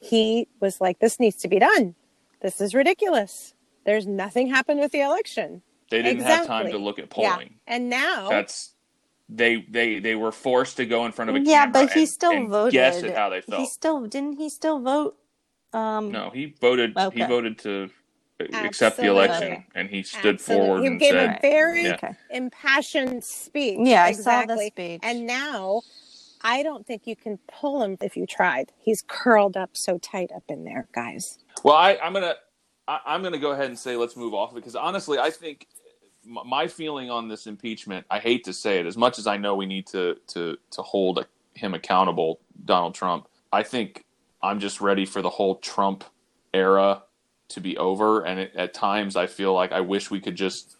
he 0.00 0.48
was 0.60 0.80
like, 0.80 0.98
this 0.98 1.20
needs 1.20 1.36
to 1.36 1.48
be 1.48 1.58
done. 1.60 1.94
This 2.40 2.60
is 2.60 2.74
ridiculous. 2.74 3.54
There's 3.84 4.06
nothing 4.06 4.48
happened 4.48 4.80
with 4.80 4.90
the 4.92 5.00
election. 5.00 5.62
They 5.90 6.02
didn't 6.02 6.22
have 6.22 6.46
time 6.46 6.70
to 6.70 6.78
look 6.78 6.98
at 6.98 7.10
polling. 7.10 7.28
Yeah. 7.28 7.34
polling. 7.34 7.54
And 7.66 7.90
now, 7.90 8.28
That's 8.28 8.71
they 9.36 9.66
they 9.70 9.98
they 9.98 10.14
were 10.14 10.32
forced 10.32 10.76
to 10.78 10.86
go 10.86 11.06
in 11.06 11.12
front 11.12 11.30
of 11.30 11.36
a 11.36 11.38
candidate. 11.38 11.52
yeah, 11.52 11.64
camera 11.66 11.72
but 11.86 11.92
he 11.92 12.00
and- 12.00 12.08
still 12.08 12.32
and 12.32 12.48
voted. 12.50 12.72
guess 12.72 13.02
at 13.02 13.16
how 13.16 13.28
they 13.30 13.40
felt. 13.40 13.60
He 13.60 13.66
still 13.66 14.06
didn't. 14.06 14.38
He 14.38 14.48
still 14.48 14.80
vote. 14.80 15.16
Um, 15.72 16.10
No, 16.12 16.30
he 16.30 16.54
voted. 16.60 16.96
He 17.14 17.24
voted 17.24 17.58
to 17.60 17.90
accept 18.40 18.96
the 18.96 19.04
Absolutely. 19.04 19.08
election, 19.08 19.64
and 19.74 19.88
he 19.88 20.02
stood 20.02 20.34
Absolutely. 20.36 20.66
forward 20.66 20.80
He 20.82 20.86
and 20.88 21.00
gave 21.00 21.12
said, 21.12 21.38
a 21.38 21.40
very 21.40 21.84
Yeah. 21.84 21.94
Okay. 21.94 22.14
impassioned 22.30 23.24
speech. 23.24 23.78
Yeah, 23.80 24.04
I 24.04 24.12
saw 24.12 24.44
the 24.44 24.58
speech. 24.66 25.00
And 25.02 25.26
now, 25.26 25.82
I 26.42 26.62
don't 26.62 26.86
think 26.86 27.06
you 27.06 27.16
can 27.16 27.38
pull 27.48 27.82
him 27.82 27.96
if 28.00 28.16
you 28.16 28.26
tried. 28.26 28.72
He's 28.78 29.02
curled 29.06 29.56
up 29.56 29.70
so 29.76 29.98
tight 29.98 30.30
up 30.34 30.42
in 30.48 30.64
there, 30.64 30.88
guys. 30.92 31.38
Well, 31.62 31.76
I, 31.76 31.96
I'm 32.02 32.12
gonna 32.12 32.34
I, 32.88 33.00
I'm 33.06 33.22
gonna 33.22 33.38
go 33.38 33.52
ahead 33.52 33.66
and 33.66 33.78
say 33.78 33.96
let's 33.96 34.16
move 34.16 34.34
off 34.34 34.52
because 34.54 34.74
honestly, 34.76 35.18
I 35.18 35.30
think 35.30 35.68
m- 35.70 35.81
my 36.24 36.68
feeling 36.68 37.10
on 37.10 37.28
this 37.28 37.46
impeachment. 37.46 38.06
I 38.10 38.18
hate 38.18 38.44
to 38.44 38.52
say 38.52 38.78
it, 38.78 38.86
as 38.86 38.96
much 38.96 39.18
as 39.18 39.26
I 39.26 39.36
know 39.36 39.54
we 39.54 39.66
need 39.66 39.86
to 39.88 40.16
to 40.28 40.56
to 40.70 40.82
hold 40.82 41.26
him 41.54 41.74
accountable, 41.74 42.40
Donald 42.64 42.94
Trump. 42.94 43.28
I 43.52 43.62
think 43.62 44.04
I'm 44.42 44.60
just 44.60 44.80
ready 44.80 45.04
for 45.04 45.22
the 45.22 45.30
whole 45.30 45.56
Trump 45.56 46.04
era 46.54 47.02
to 47.48 47.60
be 47.60 47.76
over, 47.76 48.22
and 48.22 48.40
it, 48.40 48.52
at 48.56 48.74
times 48.74 49.16
I 49.16 49.26
feel 49.26 49.52
like 49.52 49.72
I 49.72 49.80
wish 49.80 50.10
we 50.10 50.20
could 50.20 50.36
just 50.36 50.76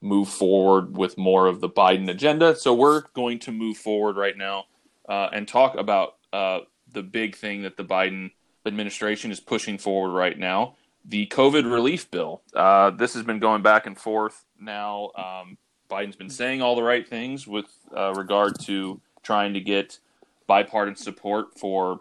move 0.00 0.28
forward 0.28 0.96
with 0.96 1.18
more 1.18 1.46
of 1.46 1.60
the 1.60 1.68
Biden 1.68 2.08
agenda. 2.08 2.56
So 2.56 2.74
we're 2.74 3.02
going 3.12 3.38
to 3.40 3.52
move 3.52 3.76
forward 3.76 4.16
right 4.16 4.36
now 4.36 4.64
uh, 5.08 5.28
and 5.32 5.46
talk 5.46 5.76
about 5.76 6.16
uh, 6.32 6.60
the 6.90 7.02
big 7.02 7.36
thing 7.36 7.62
that 7.62 7.76
the 7.76 7.84
Biden 7.84 8.30
administration 8.64 9.30
is 9.30 9.40
pushing 9.40 9.76
forward 9.76 10.12
right 10.16 10.38
now 10.38 10.74
the 11.04 11.26
COVID 11.26 11.70
relief 11.70 12.10
bill. 12.10 12.42
Uh, 12.54 12.90
this 12.90 13.14
has 13.14 13.22
been 13.22 13.38
going 13.38 13.62
back 13.62 13.86
and 13.86 13.98
forth 13.98 14.44
now. 14.60 15.10
Um, 15.16 15.58
Biden's 15.90 16.16
been 16.16 16.30
saying 16.30 16.62
all 16.62 16.76
the 16.76 16.82
right 16.82 17.06
things 17.08 17.46
with 17.46 17.66
uh, 17.96 18.12
regard 18.14 18.58
to 18.60 19.00
trying 19.22 19.54
to 19.54 19.60
get 19.60 19.98
bipartisan 20.46 21.02
support 21.02 21.58
for 21.58 22.00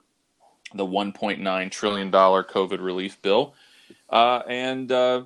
the 0.73 0.85
$1.9 0.85 1.71
trillion 1.71 2.11
COVID 2.11 2.79
relief 2.83 3.21
bill. 3.21 3.53
Uh, 4.09 4.41
and 4.47 4.91
uh, 4.91 5.23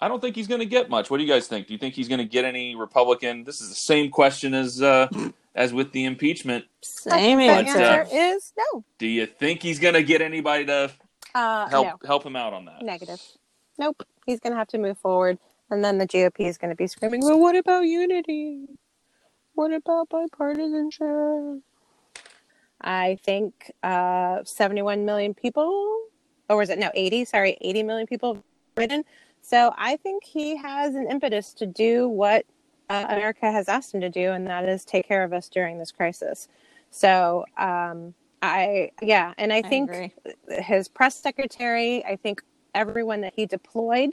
I 0.00 0.08
don't 0.08 0.20
think 0.20 0.34
he's 0.34 0.48
going 0.48 0.60
to 0.60 0.66
get 0.66 0.90
much. 0.90 1.10
What 1.10 1.18
do 1.18 1.22
you 1.24 1.32
guys 1.32 1.46
think? 1.46 1.68
Do 1.68 1.72
you 1.72 1.78
think 1.78 1.94
he's 1.94 2.08
going 2.08 2.18
to 2.18 2.24
get 2.24 2.44
any 2.44 2.74
Republican? 2.74 3.44
This 3.44 3.60
is 3.60 3.68
the 3.68 3.74
same 3.76 4.10
question 4.10 4.54
as 4.54 4.82
uh, 4.82 5.06
as 5.54 5.72
with 5.72 5.92
the 5.92 6.04
impeachment. 6.04 6.64
Same 6.80 7.38
the 7.38 7.46
But, 7.46 7.68
answer. 7.68 8.14
uh, 8.14 8.16
is 8.16 8.52
no. 8.56 8.84
Do 8.98 9.06
you 9.06 9.26
think 9.26 9.62
he's 9.62 9.78
going 9.78 9.94
to 9.94 10.02
get 10.02 10.20
anybody 10.20 10.64
to 10.66 10.90
Uh, 11.34 11.68
help 11.68 11.86
no. 11.86 12.06
help 12.06 12.24
him 12.26 12.34
out 12.36 12.52
on 12.52 12.64
that? 12.64 12.82
Negative. 12.82 13.20
Nope. 13.78 14.02
He's 14.26 14.40
going 14.40 14.52
to 14.52 14.56
have 14.58 14.68
to 14.68 14.78
move 14.78 14.98
forward. 14.98 15.38
And 15.72 15.82
then 15.82 15.96
the 15.96 16.06
GOP 16.06 16.40
is 16.40 16.58
going 16.58 16.68
to 16.68 16.76
be 16.76 16.86
screaming, 16.86 17.22
well, 17.22 17.40
what 17.40 17.56
about 17.56 17.86
unity? 17.86 18.66
What 19.54 19.72
about 19.72 20.10
bipartisanship? 20.10 21.62
I 22.82 23.18
think 23.24 23.72
uh, 23.82 24.44
71 24.44 25.06
million 25.06 25.32
people, 25.32 25.98
or 26.50 26.58
was 26.58 26.68
it 26.68 26.78
no, 26.78 26.90
80? 26.94 27.24
Sorry, 27.24 27.56
80 27.62 27.82
million 27.84 28.06
people 28.06 28.34
have 28.34 28.42
written. 28.76 29.04
So 29.40 29.72
I 29.78 29.96
think 29.96 30.24
he 30.24 30.56
has 30.56 30.94
an 30.94 31.06
impetus 31.10 31.54
to 31.54 31.66
do 31.66 32.06
what 32.06 32.44
uh, 32.90 33.06
America 33.08 33.50
has 33.50 33.66
asked 33.68 33.94
him 33.94 34.02
to 34.02 34.10
do, 34.10 34.32
and 34.32 34.46
that 34.48 34.68
is 34.68 34.84
take 34.84 35.08
care 35.08 35.24
of 35.24 35.32
us 35.32 35.48
during 35.48 35.78
this 35.78 35.90
crisis. 35.90 36.48
So 36.90 37.46
um, 37.56 38.12
I, 38.42 38.90
yeah, 39.00 39.32
and 39.38 39.52
I 39.52 39.58
I 39.58 39.62
think 39.62 39.90
agree. 39.90 40.12
his 40.48 40.88
press 40.88 41.14
secretary, 41.16 42.04
I 42.04 42.16
think 42.16 42.42
everyone 42.74 43.22
that 43.22 43.32
he 43.34 43.46
deployed 43.46 44.12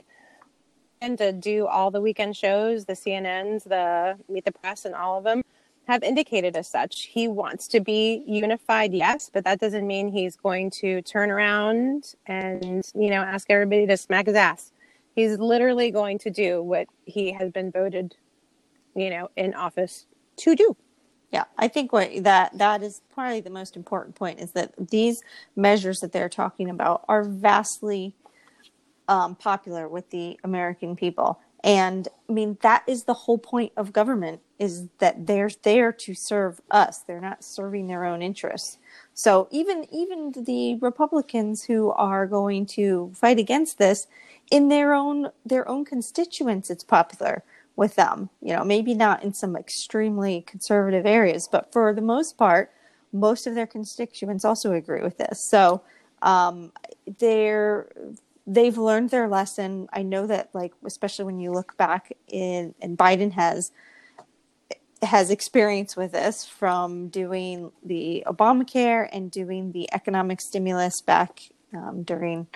and 1.00 1.16
to 1.18 1.32
do 1.32 1.66
all 1.66 1.90
the 1.90 2.00
weekend 2.00 2.36
shows, 2.36 2.84
the 2.84 2.92
CNNs, 2.92 3.64
the 3.64 4.18
Meet 4.28 4.44
the 4.44 4.52
Press, 4.52 4.84
and 4.84 4.94
all 4.94 5.18
of 5.18 5.24
them 5.24 5.42
have 5.86 6.02
indicated 6.02 6.56
as 6.56 6.68
such. 6.68 7.04
He 7.04 7.26
wants 7.26 7.66
to 7.68 7.80
be 7.80 8.22
unified, 8.26 8.92
yes, 8.92 9.30
but 9.32 9.44
that 9.44 9.60
doesn't 9.60 9.86
mean 9.86 10.08
he's 10.08 10.36
going 10.36 10.70
to 10.80 11.02
turn 11.02 11.30
around 11.30 12.14
and, 12.26 12.84
you 12.94 13.10
know, 13.10 13.22
ask 13.22 13.50
everybody 13.50 13.86
to 13.86 13.96
smack 13.96 14.26
his 14.26 14.36
ass. 14.36 14.72
He's 15.14 15.38
literally 15.38 15.90
going 15.90 16.18
to 16.20 16.30
do 16.30 16.62
what 16.62 16.86
he 17.04 17.32
has 17.32 17.50
been 17.50 17.72
voted, 17.72 18.16
you 18.94 19.10
know, 19.10 19.30
in 19.36 19.54
office 19.54 20.06
to 20.36 20.54
do. 20.54 20.76
Yeah, 21.32 21.44
I 21.56 21.68
think 21.68 21.92
what 21.92 22.10
that 22.24 22.58
that 22.58 22.82
is 22.82 23.02
probably 23.14 23.40
the 23.40 23.50
most 23.50 23.76
important 23.76 24.16
point 24.16 24.40
is 24.40 24.50
that 24.52 24.72
these 24.90 25.22
measures 25.54 26.00
that 26.00 26.12
they're 26.12 26.28
talking 26.28 26.68
about 26.68 27.04
are 27.08 27.22
vastly 27.22 28.14
um, 29.10 29.34
popular 29.34 29.88
with 29.88 30.08
the 30.10 30.38
American 30.44 30.96
people, 30.96 31.40
and 31.62 32.08
I 32.28 32.32
mean 32.32 32.56
that 32.62 32.84
is 32.86 33.04
the 33.04 33.14
whole 33.14 33.38
point 33.38 33.72
of 33.76 33.92
government 33.92 34.40
is 34.58 34.88
that 34.98 35.26
they're 35.26 35.50
there 35.62 35.92
to 35.92 36.14
serve 36.14 36.60
us. 36.70 37.00
They're 37.00 37.20
not 37.20 37.44
serving 37.44 37.86
their 37.86 38.04
own 38.04 38.22
interests. 38.22 38.78
So 39.14 39.48
even 39.50 39.86
even 39.92 40.32
the 40.32 40.76
Republicans 40.76 41.64
who 41.64 41.90
are 41.90 42.26
going 42.26 42.66
to 42.66 43.12
fight 43.14 43.38
against 43.38 43.78
this 43.78 44.06
in 44.50 44.68
their 44.68 44.94
own 44.94 45.30
their 45.44 45.68
own 45.68 45.84
constituents, 45.84 46.70
it's 46.70 46.84
popular 46.84 47.42
with 47.76 47.96
them. 47.96 48.30
You 48.40 48.54
know, 48.54 48.64
maybe 48.64 48.94
not 48.94 49.22
in 49.24 49.34
some 49.34 49.56
extremely 49.56 50.42
conservative 50.42 51.04
areas, 51.04 51.48
but 51.50 51.72
for 51.72 51.92
the 51.92 52.00
most 52.02 52.38
part, 52.38 52.70
most 53.12 53.46
of 53.46 53.54
their 53.54 53.66
constituents 53.66 54.44
also 54.44 54.72
agree 54.72 55.02
with 55.02 55.18
this. 55.18 55.42
So 55.42 55.82
um, 56.22 56.72
they're 57.18 57.88
they've 58.50 58.76
learned 58.76 59.10
their 59.10 59.28
lesson. 59.28 59.88
I 59.92 60.02
know 60.02 60.26
that, 60.26 60.50
like, 60.52 60.72
especially 60.84 61.24
when 61.26 61.38
you 61.38 61.52
look 61.52 61.76
back 61.76 62.12
in, 62.26 62.74
and 62.82 62.98
Biden 62.98 63.32
has 63.32 63.72
has 65.02 65.30
experience 65.30 65.96
with 65.96 66.12
this 66.12 66.44
from 66.44 67.08
doing 67.08 67.72
the 67.82 68.22
Obamacare 68.26 69.08
and 69.10 69.30
doing 69.30 69.72
the 69.72 69.88
economic 69.94 70.42
stimulus 70.42 71.00
back 71.00 71.40
um, 71.72 72.02
during 72.02 72.46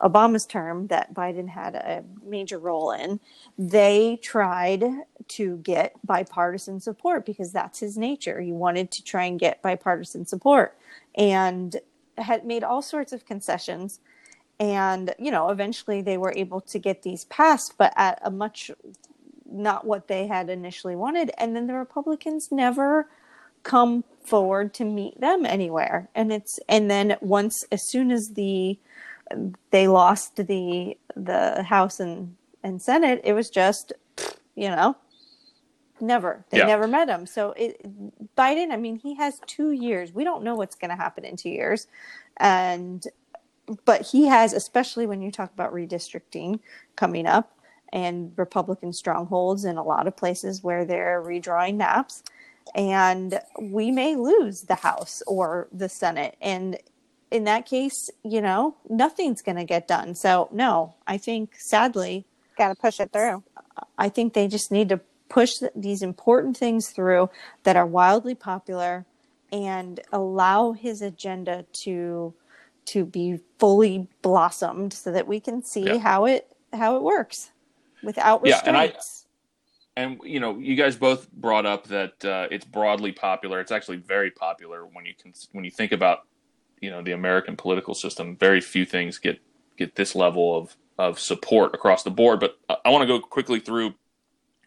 Obama's 0.00 0.46
term 0.46 0.86
that 0.86 1.12
Biden 1.12 1.48
had 1.48 1.74
a 1.74 2.02
major 2.24 2.58
role 2.58 2.92
in. 2.92 3.20
They 3.58 4.18
tried 4.22 4.84
to 5.28 5.56
get 5.58 5.94
bipartisan 6.02 6.80
support 6.80 7.26
because 7.26 7.52
that's 7.52 7.80
his 7.80 7.98
nature. 7.98 8.40
He 8.40 8.52
wanted 8.52 8.90
to 8.92 9.04
try 9.04 9.24
and 9.24 9.38
get 9.38 9.60
bipartisan 9.60 10.24
support 10.24 10.78
and 11.14 11.76
had 12.16 12.46
made 12.46 12.64
all 12.64 12.80
sorts 12.80 13.12
of 13.12 13.26
concessions. 13.26 14.00
And, 14.60 15.14
you 15.18 15.30
know, 15.30 15.48
eventually 15.50 16.02
they 16.02 16.16
were 16.18 16.32
able 16.36 16.60
to 16.60 16.78
get 16.78 17.02
these 17.02 17.24
passed, 17.24 17.74
but 17.78 17.92
at 17.96 18.20
a 18.22 18.30
much 18.30 18.70
not 19.50 19.84
what 19.84 20.08
they 20.08 20.26
had 20.26 20.48
initially 20.48 20.96
wanted. 20.96 21.30
And 21.36 21.54
then 21.56 21.66
the 21.66 21.74
Republicans 21.74 22.48
never 22.50 23.08
come 23.64 24.04
forward 24.24 24.72
to 24.74 24.84
meet 24.84 25.20
them 25.20 25.44
anywhere. 25.44 26.08
And 26.14 26.32
it's 26.32 26.58
and 26.68 26.90
then 26.90 27.16
once 27.20 27.64
as 27.72 27.88
soon 27.88 28.10
as 28.10 28.32
the 28.34 28.78
they 29.70 29.88
lost 29.88 30.36
the 30.36 30.96
the 31.16 31.62
House 31.64 32.00
and 32.00 32.36
and 32.62 32.80
Senate, 32.80 33.20
it 33.24 33.32
was 33.32 33.50
just 33.50 33.92
you 34.54 34.68
know 34.68 34.96
never 36.00 36.44
they 36.50 36.58
Yeah. 36.58 36.66
never 36.66 36.86
met 36.86 37.08
him. 37.08 37.26
So 37.26 37.52
it 37.52 37.80
Biden, 38.36 38.72
I 38.72 38.76
mean, 38.76 38.96
he 38.96 39.14
has 39.16 39.34
two 39.46 39.72
years. 39.72 40.12
We 40.12 40.24
don't 40.24 40.42
know 40.42 40.54
what's 40.54 40.74
going 40.76 40.90
to 40.90 40.96
happen 40.96 41.24
in 41.24 41.36
two 41.36 41.50
years, 41.50 41.86
and 42.38 43.04
but 43.84 44.02
he 44.02 44.26
has, 44.26 44.52
especially 44.52 45.06
when 45.06 45.22
you 45.22 45.30
talk 45.30 45.52
about 45.52 45.72
redistricting 45.72 46.60
coming 46.96 47.26
up 47.26 47.58
and 47.92 48.32
Republican 48.36 48.92
strongholds 48.92 49.64
in 49.64 49.76
a 49.76 49.82
lot 49.82 50.06
of 50.06 50.16
places 50.16 50.62
where 50.62 50.84
they're 50.84 51.22
redrawing 51.22 51.76
maps. 51.76 52.22
And 52.74 53.40
we 53.60 53.90
may 53.90 54.16
lose 54.16 54.62
the 54.62 54.76
House 54.76 55.22
or 55.26 55.68
the 55.72 55.88
Senate. 55.88 56.36
And 56.40 56.78
in 57.30 57.44
that 57.44 57.66
case, 57.66 58.10
you 58.24 58.40
know, 58.40 58.76
nothing's 58.88 59.42
going 59.42 59.56
to 59.56 59.64
get 59.64 59.88
done. 59.88 60.14
So, 60.14 60.48
no, 60.52 60.94
I 61.06 61.18
think 61.18 61.54
sadly, 61.58 62.26
Got 62.56 62.68
to 62.68 62.74
push 62.74 63.00
it 63.00 63.12
through. 63.12 63.42
I 63.96 64.08
think 64.08 64.34
they 64.34 64.46
just 64.48 64.70
need 64.70 64.88
to 64.90 65.00
push 65.28 65.54
these 65.74 66.02
important 66.02 66.56
things 66.56 66.90
through 66.90 67.30
that 67.62 67.76
are 67.76 67.86
wildly 67.86 68.34
popular 68.34 69.06
and 69.50 70.00
allow 70.12 70.72
his 70.72 71.00
agenda 71.00 71.64
to 71.72 72.34
to 72.92 73.04
be 73.06 73.38
fully 73.58 74.06
blossomed 74.20 74.92
so 74.92 75.10
that 75.12 75.26
we 75.26 75.40
can 75.40 75.62
see 75.62 75.84
Yeah. 75.84 75.98
how 75.98 76.26
it 76.26 76.48
how 76.72 76.96
it 76.96 77.02
works 77.02 77.50
without 78.02 78.42
restraints. 78.42 78.64
Yeah, 78.66 78.68
and 78.68 78.76
I- 78.78 78.96
And 79.94 80.20
you 80.24 80.40
know, 80.40 80.56
you 80.58 80.74
guys 80.74 80.96
both 80.96 81.30
brought 81.32 81.66
up 81.66 81.86
that 81.88 82.24
uh, 82.24 82.48
it's 82.50 82.64
broadly 82.64 83.12
popular. 83.12 83.60
It's 83.60 83.70
actually 83.72 83.98
very 83.98 84.30
popular 84.30 84.86
when 84.86 85.04
you 85.04 85.12
can 85.14 85.34
when 85.52 85.64
you 85.66 85.70
think 85.70 85.92
about 85.92 86.20
you 86.80 86.90
know 86.90 87.02
the 87.02 87.12
American 87.12 87.56
political 87.56 87.94
system. 87.94 88.36
Very 88.36 88.60
few 88.62 88.84
things 88.86 89.18
get 89.18 89.38
get 89.76 89.94
this 89.96 90.14
level 90.14 90.56
of 90.56 90.76
of 90.98 91.18
support 91.18 91.74
across 91.74 92.02
the 92.04 92.10
board. 92.10 92.40
But 92.40 92.58
I- 92.70 92.76
I 92.86 92.90
want 92.90 93.02
to 93.02 93.06
go 93.06 93.20
quickly 93.20 93.60
through 93.60 93.94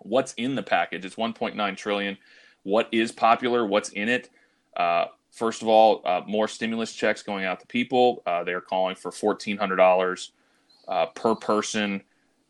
what's 0.02 0.34
in 0.34 0.54
the 0.56 0.62
package. 0.64 1.04
It's 1.06 1.16
1.9 1.18 1.76
trillion. 1.76 2.18
What 2.64 2.88
is 2.92 3.12
popular? 3.12 3.66
What's 3.66 3.90
in 3.90 4.10
it? 4.10 4.30
Uh, 4.78 5.06
first 5.36 5.62
of 5.62 5.68
all, 5.68 6.02
uh, 6.06 6.22
more 6.26 6.48
stimulus 6.48 6.94
checks 6.94 7.22
going 7.22 7.46
out 7.46 7.60
to 7.60 7.68
people. 7.68 8.24
Uh, 8.26 8.44
they're 8.44 8.62
calling 8.62 8.96
for 8.96 9.12
fourteen 9.12 9.58
hundred 9.58 9.76
dollars 9.76 10.32
uh, 10.88 11.06
per 11.08 11.36
person 11.36 12.02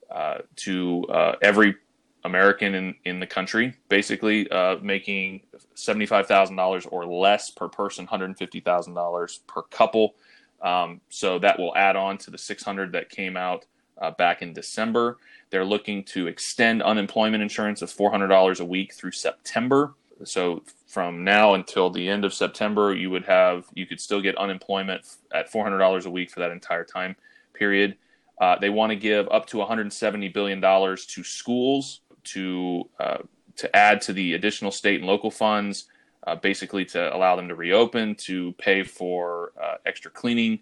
uh, 0.10 0.40
to 0.56 1.06
uh, 1.10 1.36
every 1.42 1.76
American 2.24 2.74
in, 2.76 2.96
in 3.04 3.20
the 3.20 3.28
country, 3.28 3.76
basically 3.90 4.48
making 4.82 5.42
seventy-five 5.76 6.28
thousand 6.28 6.56
dollars 6.56 6.86
or 6.86 7.06
less 7.06 7.52
per 7.52 7.68
person, 7.68 8.06
hundred 8.06 8.26
and 8.26 8.38
fifty 8.38 8.60
thousand 8.60 8.94
dollars 8.94 9.42
per 9.48 9.62
couple. 9.64 10.16
Um, 10.62 11.02
so 11.10 11.38
that 11.40 11.60
will 11.60 11.76
add 11.76 11.96
on 11.96 12.18
to 12.20 12.32
the 12.32 12.38
six 12.38 12.64
hundred 12.64 12.94
that 12.94 13.10
came 13.10 13.38
out 13.38 13.66
uh, 14.02 14.12
back 14.12 14.42
in 14.42 14.54
December. 14.54 15.18
They're 15.52 15.66
looking 15.66 16.04
to 16.06 16.28
extend 16.28 16.82
unemployment 16.82 17.44
insurance 17.44 17.82
of 17.84 17.92
four 17.92 18.10
hundred 18.10 18.30
dollars 18.30 18.60
a 18.60 18.66
week 18.66 18.94
through 18.94 19.12
September. 19.12 19.94
So 20.24 20.64
from 20.96 21.26
now 21.26 21.56
until 21.56 21.90
the 21.90 22.08
end 22.08 22.24
of 22.24 22.34
September, 22.34 22.96
you 22.96 23.10
would 23.10 23.26
have 23.26 23.66
you 23.74 23.86
could 23.86 24.00
still 24.00 24.22
get 24.22 24.38
unemployment 24.38 25.06
at 25.34 25.52
four 25.52 25.62
hundred 25.62 25.80
dollars 25.80 26.06
a 26.06 26.10
week 26.10 26.32
for 26.32 26.40
that 26.40 26.52
entire 26.52 26.86
time 26.86 27.18
period. 27.54 27.98
Uh, 28.40 28.58
they 28.58 28.70
want 28.70 28.92
to 28.92 28.96
give 28.96 29.28
up 29.30 29.46
to 29.46 29.58
170 29.58 30.30
billion 30.30 30.62
dollars 30.62 31.06
to 31.06 31.22
schools 31.22 32.00
to 32.24 32.90
uh, 32.98 33.18
to 33.58 33.76
add 33.76 34.00
to 34.00 34.14
the 34.14 34.36
additional 34.36 34.72
state 34.72 35.02
and 35.02 35.06
local 35.06 35.30
funds, 35.30 35.90
uh, 36.28 36.36
basically 36.38 36.86
to 36.86 37.14
allow 37.14 37.36
them 37.36 37.50
to 37.50 37.56
reopen, 37.56 38.16
to 38.16 38.54
pay 38.54 38.82
for 38.82 39.52
uh, 39.62 39.76
extra 39.86 40.10
cleaning 40.10 40.62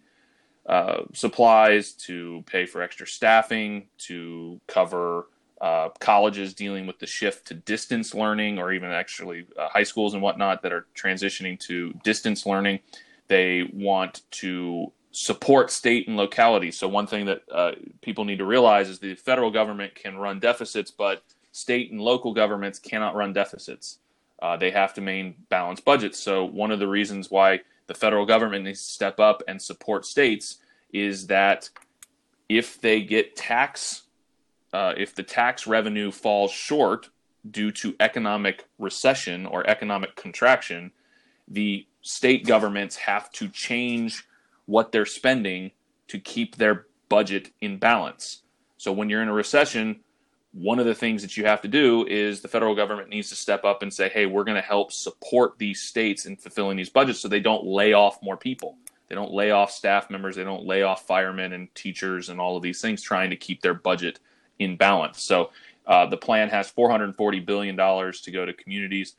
uh, 0.66 1.04
supplies, 1.14 1.92
to 1.92 2.44
pay 2.48 2.66
for 2.66 2.82
extra 2.82 3.06
staffing, 3.06 3.86
to 4.00 4.60
cover 4.66 5.28
uh, 5.64 5.88
colleges 6.00 6.54
dealing 6.54 6.86
with 6.86 7.00
the 7.00 7.08
shift 7.08 7.48
to 7.48 7.54
distance 7.54 8.14
learning, 8.14 8.60
or 8.60 8.74
even 8.74 8.92
actually 8.92 9.48
uh, 9.58 9.70
high 9.70 9.84
schools 9.84 10.14
and 10.14 10.22
whatnot 10.22 10.62
that 10.62 10.74
are 10.74 10.86
transitioning 10.94 11.58
to 11.58 11.94
distance 12.04 12.46
learning. 12.46 12.80
They 13.30 13.70
want 13.72 14.22
to 14.32 14.92
support 15.12 15.72
state 15.72 16.10
and 16.10 16.18
localities. 16.18 16.78
So 16.78 16.90
one 16.90 17.08
thing 17.08 17.28
that 17.28 17.44
uh, 17.50 17.72
people 18.02 18.26
need 18.26 18.40
to 18.40 18.46
realize 18.46 18.90
is 18.90 19.00
the 19.00 19.16
federal 19.16 19.52
government 19.52 19.96
can 19.96 20.18
run 20.18 20.40
deficits, 20.40 20.92
but 20.92 21.24
state 21.54 21.92
and 21.92 22.02
local 22.02 22.34
governments 22.34 22.78
cannot 22.78 23.16
run 23.16 23.32
deficits. 23.32 24.00
Uh, 24.42 24.58
they 24.58 24.72
have 24.72 24.94
to 24.96 25.02
maintain 25.02 25.36
balanced 25.48 25.86
budgets. 25.86 26.20
So 26.20 26.44
one 26.44 26.72
of 26.72 26.80
the 26.80 26.90
reasons 26.90 27.32
why 27.32 27.62
the 27.88 27.94
federal 27.94 28.26
government 28.26 28.66
needs 28.66 28.86
to 28.86 28.92
step 28.92 29.18
up 29.18 29.42
and 29.48 29.62
support 29.62 30.06
states 30.06 30.58
is 30.92 31.28
that 31.28 31.70
if 32.50 32.82
they 32.82 33.02
get 33.02 33.38
tax, 33.38 34.03
uh, 34.74 34.94
if 34.98 35.14
the 35.16 35.24
tax 35.24 35.68
revenue 35.68 36.12
falls 36.12 36.52
short 36.52 37.10
due 37.50 37.72
to 37.72 37.96
economic 38.00 38.66
recession 38.80 39.46
or 39.46 39.70
economic 39.70 40.16
contraction, 40.16 40.92
the 41.48 41.86
state 42.02 42.46
governments 42.46 42.96
have 42.96 43.32
to 43.32 43.48
change 43.48 44.26
what 44.66 44.92
they're 44.92 45.06
spending 45.06 45.72
to 46.08 46.20
keep 46.20 46.56
their 46.56 46.88
budget 47.10 47.52
in 47.62 47.78
balance. 47.78 48.42
So 48.78 48.92
when 48.92 49.10
you're 49.10 49.22
in 49.22 49.30
a 49.30 49.34
recession, 49.34 50.00
one 50.54 50.80
of 50.80 50.86
the 50.86 50.96
things 50.96 51.22
that 51.22 51.38
you 51.38 51.46
have 51.46 51.62
to 51.62 51.68
do 51.68 52.06
is 52.08 52.42
the 52.42 52.48
federal 52.48 52.76
government 52.76 53.10
needs 53.10 53.30
to 53.30 53.36
step 53.36 53.64
up 53.66 53.82
and 53.82 53.94
say, 53.94 54.10
hey, 54.10 54.26
we're 54.26 54.44
going 54.44 54.56
to 54.56 54.62
help 54.62 54.92
support 54.92 55.58
these 55.58 55.82
states 55.82 56.26
in 56.26 56.36
fulfilling 56.36 56.78
these 56.78 56.90
budgets 56.90 57.20
so 57.20 57.28
they 57.28 57.40
don't 57.40 57.66
lay 57.66 57.94
off 57.94 58.22
more 58.22 58.38
people. 58.38 58.78
They 59.10 59.16
don't 59.16 59.34
lay 59.34 59.52
off 59.52 59.72
staff 59.72 60.10
members, 60.10 60.36
they 60.36 60.44
don't 60.44 60.66
lay 60.66 60.82
off 60.82 61.06
firemen 61.06 61.54
and 61.54 61.74
teachers 61.76 62.30
and 62.30 62.40
all 62.40 62.56
of 62.56 62.64
these 62.64 62.82
things, 62.82 63.02
trying 63.02 63.30
to 63.30 63.36
keep 63.36 63.62
their 63.62 63.74
budget 63.74 64.20
in 64.60 64.78
balance. 64.78 65.22
So 65.24 65.52
uh, 65.86 66.06
the 66.06 66.18
plan 66.18 66.50
has 66.50 66.72
$440 66.72 67.46
billion 67.46 67.76
to 67.76 68.32
go 68.32 68.46
to 68.46 68.54
communities, 68.54 69.16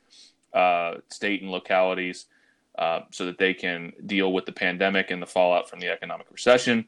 uh, 0.53 0.95
state 1.09 1.41
and 1.41 1.51
localities, 1.51 2.25
uh, 2.77 3.01
so 3.11 3.25
that 3.25 3.37
they 3.37 3.53
can 3.53 3.93
deal 4.05 4.33
with 4.33 4.45
the 4.45 4.51
pandemic 4.51 5.11
and 5.11 5.21
the 5.21 5.27
fallout 5.27 5.69
from 5.69 5.79
the 5.79 5.89
economic 5.89 6.27
recession. 6.31 6.85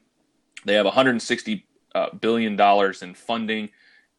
They 0.64 0.74
have 0.74 0.84
160 0.84 1.66
uh, 1.94 2.14
billion 2.20 2.56
dollars 2.56 3.02
in 3.02 3.14
funding 3.14 3.70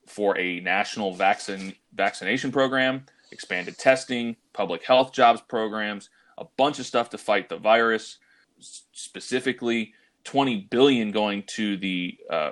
for 0.07 0.37
a 0.37 0.59
national 0.61 1.13
vaccine 1.13 1.75
vaccination 1.93 2.51
program, 2.51 3.05
expanded 3.31 3.77
testing, 3.77 4.35
public 4.53 4.83
health 4.83 5.13
jobs 5.13 5.41
programs, 5.41 6.09
a 6.37 6.45
bunch 6.57 6.79
of 6.79 6.85
stuff 6.85 7.09
to 7.11 7.17
fight 7.17 7.49
the 7.49 7.57
virus. 7.57 8.17
Specifically, 8.59 9.93
20 10.23 10.67
billion 10.71 11.11
going 11.11 11.43
to 11.43 11.77
the 11.77 12.17
uh, 12.29 12.51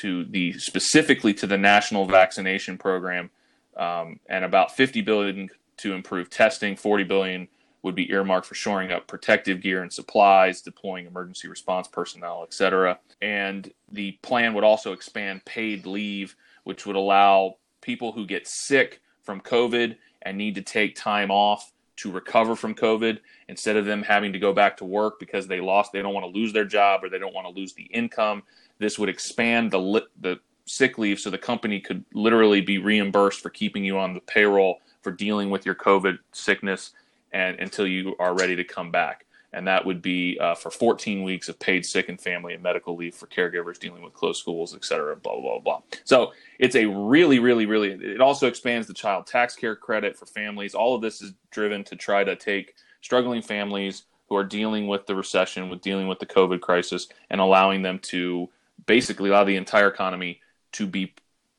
to 0.00 0.24
the 0.24 0.52
specifically 0.54 1.34
to 1.34 1.46
the 1.46 1.58
national 1.58 2.06
vaccination 2.06 2.78
program, 2.78 3.30
um, 3.76 4.20
and 4.28 4.44
about 4.44 4.76
50 4.76 5.00
billion 5.02 5.48
to 5.78 5.92
improve 5.94 6.30
testing. 6.30 6.76
40 6.76 7.04
billion 7.04 7.48
would 7.82 7.94
be 7.94 8.10
earmarked 8.10 8.46
for 8.46 8.56
shoring 8.56 8.90
up 8.90 9.06
protective 9.06 9.60
gear 9.60 9.82
and 9.82 9.92
supplies, 9.92 10.60
deploying 10.60 11.06
emergency 11.06 11.48
response 11.48 11.86
personnel, 11.86 12.42
etc. 12.42 12.98
And 13.22 13.72
the 13.92 14.12
plan 14.22 14.54
would 14.54 14.64
also 14.64 14.92
expand 14.92 15.44
paid 15.44 15.86
leave 15.86 16.34
which 16.68 16.84
would 16.84 16.96
allow 16.96 17.56
people 17.80 18.12
who 18.12 18.26
get 18.26 18.46
sick 18.46 19.00
from 19.22 19.40
COVID 19.40 19.96
and 20.20 20.36
need 20.36 20.54
to 20.54 20.60
take 20.60 20.94
time 20.94 21.30
off 21.30 21.72
to 21.96 22.10
recover 22.12 22.54
from 22.54 22.74
COVID 22.74 23.20
instead 23.48 23.76
of 23.76 23.86
them 23.86 24.02
having 24.02 24.34
to 24.34 24.38
go 24.38 24.52
back 24.52 24.76
to 24.76 24.84
work 24.84 25.18
because 25.18 25.46
they 25.46 25.62
lost, 25.62 25.92
they 25.92 26.02
don't 26.02 26.12
want 26.12 26.26
to 26.26 26.38
lose 26.38 26.52
their 26.52 26.66
job 26.66 27.02
or 27.02 27.08
they 27.08 27.18
don't 27.18 27.32
want 27.32 27.46
to 27.46 27.58
lose 27.58 27.72
the 27.72 27.84
income. 27.84 28.42
This 28.78 28.98
would 28.98 29.08
expand 29.08 29.70
the 29.70 30.06
the 30.20 30.40
sick 30.64 30.98
leave 30.98 31.18
so 31.18 31.30
the 31.30 31.38
company 31.38 31.80
could 31.80 32.04
literally 32.12 32.60
be 32.60 32.78
reimbursed 32.78 33.40
for 33.40 33.48
keeping 33.48 33.84
you 33.84 33.98
on 33.98 34.12
the 34.12 34.20
payroll 34.20 34.80
for 35.02 35.10
dealing 35.10 35.48
with 35.48 35.64
your 35.64 35.74
COVID 35.74 36.18
sickness 36.32 36.90
and 37.32 37.58
until 37.58 37.86
you 37.86 38.14
are 38.18 38.36
ready 38.36 38.54
to 38.54 38.64
come 38.64 38.90
back 38.90 39.24
and 39.52 39.66
that 39.66 39.84
would 39.84 40.02
be 40.02 40.38
uh, 40.40 40.54
for 40.54 40.70
14 40.70 41.22
weeks 41.22 41.48
of 41.48 41.58
paid 41.58 41.84
sick 41.84 42.08
and 42.08 42.20
family 42.20 42.54
and 42.54 42.62
medical 42.62 42.96
leave 42.96 43.14
for 43.14 43.26
caregivers 43.26 43.78
dealing 43.78 44.02
with 44.02 44.12
closed 44.12 44.40
schools, 44.40 44.74
et 44.74 44.84
cetera, 44.84 45.16
blah, 45.16 45.32
blah, 45.34 45.58
blah, 45.58 45.58
blah. 45.58 45.80
So 46.04 46.32
it's 46.58 46.76
a 46.76 46.86
really, 46.86 47.38
really, 47.38 47.66
really, 47.66 47.92
it 47.92 48.20
also 48.20 48.46
expands 48.46 48.86
the 48.86 48.94
child 48.94 49.26
tax 49.26 49.56
care 49.56 49.74
credit 49.74 50.16
for 50.16 50.26
families. 50.26 50.74
All 50.74 50.94
of 50.94 51.00
this 51.00 51.22
is 51.22 51.32
driven 51.50 51.82
to 51.84 51.96
try 51.96 52.24
to 52.24 52.36
take 52.36 52.74
struggling 53.00 53.40
families 53.40 54.04
who 54.28 54.36
are 54.36 54.44
dealing 54.44 54.86
with 54.86 55.06
the 55.06 55.14
recession, 55.14 55.70
with 55.70 55.80
dealing 55.80 56.08
with 56.08 56.18
the 56.18 56.26
COVID 56.26 56.60
crisis, 56.60 57.08
and 57.30 57.40
allowing 57.40 57.80
them 57.80 57.98
to 58.00 58.50
basically 58.86 59.30
allow 59.30 59.44
the 59.44 59.56
entire 59.56 59.88
economy 59.88 60.40
to 60.72 60.86
be 60.86 61.14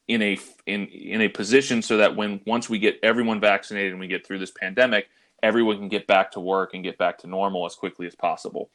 in 0.08 0.22
a 0.22 0.38
in 0.66 0.88
in 0.88 1.22
a 1.22 1.30
position 1.30 1.82
so 1.82 1.98
that 1.98 2.16
when 2.16 2.42
once 2.46 2.70
we 2.70 2.80
get 2.80 3.00
everyone 3.04 3.40
vaccinated 3.40 3.92
and 3.92 4.00
we 4.00 4.08
get 4.08 4.26
through 4.26 4.40
this 4.40 4.52
pandemic, 4.52 5.08
everyone 5.44 5.78
can 5.78 5.88
get 5.88 6.08
back 6.08 6.32
to 6.32 6.40
work 6.40 6.74
and 6.74 6.84
get 6.84 6.98
back 6.98 7.18
to 7.20 7.28
normal 7.28 7.66
as 7.66 7.76
quickly 7.76 8.08
as 8.08 8.16
possible. 8.16 8.70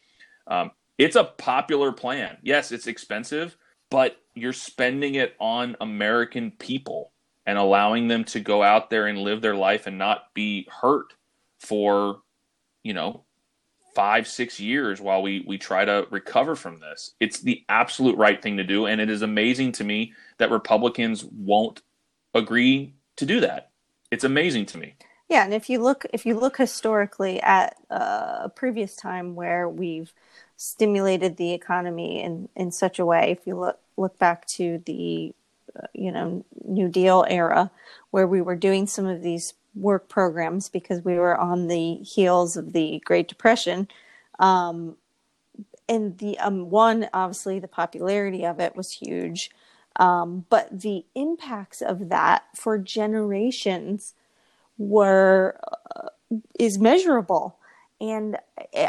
Um, 0.46 0.70
it's 0.96 1.16
a 1.16 1.24
popular 1.24 1.92
plan. 1.92 2.38
Yes, 2.42 2.70
it's 2.70 2.86
expensive, 2.86 3.56
but 3.90 4.16
you're 4.34 4.52
spending 4.52 5.16
it 5.16 5.34
on 5.40 5.76
American 5.80 6.52
people 6.52 7.10
and 7.46 7.58
allowing 7.58 8.08
them 8.08 8.24
to 8.24 8.40
go 8.40 8.62
out 8.62 8.90
there 8.90 9.06
and 9.06 9.18
live 9.18 9.42
their 9.42 9.56
life 9.56 9.86
and 9.86 9.98
not 9.98 10.32
be 10.34 10.68
hurt 10.70 11.14
for, 11.58 12.20
you 12.82 12.94
know, 12.94 13.24
five, 13.94 14.26
six 14.26 14.58
years 14.58 15.00
while 15.00 15.22
we, 15.22 15.44
we 15.46 15.58
try 15.58 15.84
to 15.84 16.06
recover 16.10 16.56
from 16.56 16.80
this. 16.80 17.14
It's 17.20 17.40
the 17.40 17.64
absolute 17.68 18.16
right 18.16 18.40
thing 18.42 18.56
to 18.56 18.64
do. 18.64 18.86
And 18.86 19.00
it 19.00 19.08
is 19.08 19.22
amazing 19.22 19.72
to 19.72 19.84
me 19.84 20.12
that 20.38 20.50
Republicans 20.50 21.24
won't 21.24 21.82
agree 22.34 22.94
to 23.16 23.26
do 23.26 23.40
that. 23.40 23.70
It's 24.10 24.24
amazing 24.24 24.66
to 24.66 24.78
me. 24.78 24.96
Yeah, 25.28 25.44
and 25.44 25.54
if 25.54 25.70
you 25.70 25.82
look 25.82 26.04
if 26.12 26.26
you 26.26 26.38
look 26.38 26.58
historically 26.58 27.40
at 27.40 27.76
uh, 27.90 28.40
a 28.42 28.52
previous 28.54 28.94
time 28.94 29.34
where 29.34 29.68
we've 29.68 30.12
stimulated 30.56 31.36
the 31.36 31.52
economy 31.52 32.22
in 32.22 32.48
in 32.54 32.70
such 32.70 32.98
a 32.98 33.06
way, 33.06 33.30
if 33.30 33.46
you 33.46 33.56
look 33.56 33.80
look 33.96 34.18
back 34.18 34.46
to 34.48 34.82
the 34.84 35.34
uh, 35.74 35.86
you 35.94 36.12
know 36.12 36.44
New 36.64 36.88
Deal 36.88 37.24
era, 37.28 37.70
where 38.10 38.26
we 38.26 38.42
were 38.42 38.54
doing 38.54 38.86
some 38.86 39.06
of 39.06 39.22
these 39.22 39.54
work 39.74 40.08
programs 40.08 40.68
because 40.68 41.04
we 41.04 41.14
were 41.14 41.36
on 41.36 41.68
the 41.68 41.96
heels 41.96 42.56
of 42.56 42.72
the 42.72 43.00
Great 43.04 43.28
Depression. 43.28 43.88
Um, 44.38 44.96
and 45.88 46.18
the 46.18 46.38
um, 46.38 46.70
one, 46.70 47.08
obviously, 47.12 47.58
the 47.58 47.68
popularity 47.68 48.44
of 48.44 48.60
it 48.60 48.74
was 48.74 48.92
huge, 48.92 49.50
um, 49.96 50.46
but 50.48 50.80
the 50.80 51.04
impacts 51.14 51.82
of 51.82 52.08
that 52.08 52.44
for 52.56 52.78
generations 52.78 54.14
were 54.78 55.60
uh, 55.94 56.08
is 56.58 56.78
measurable. 56.78 57.58
And 58.00 58.38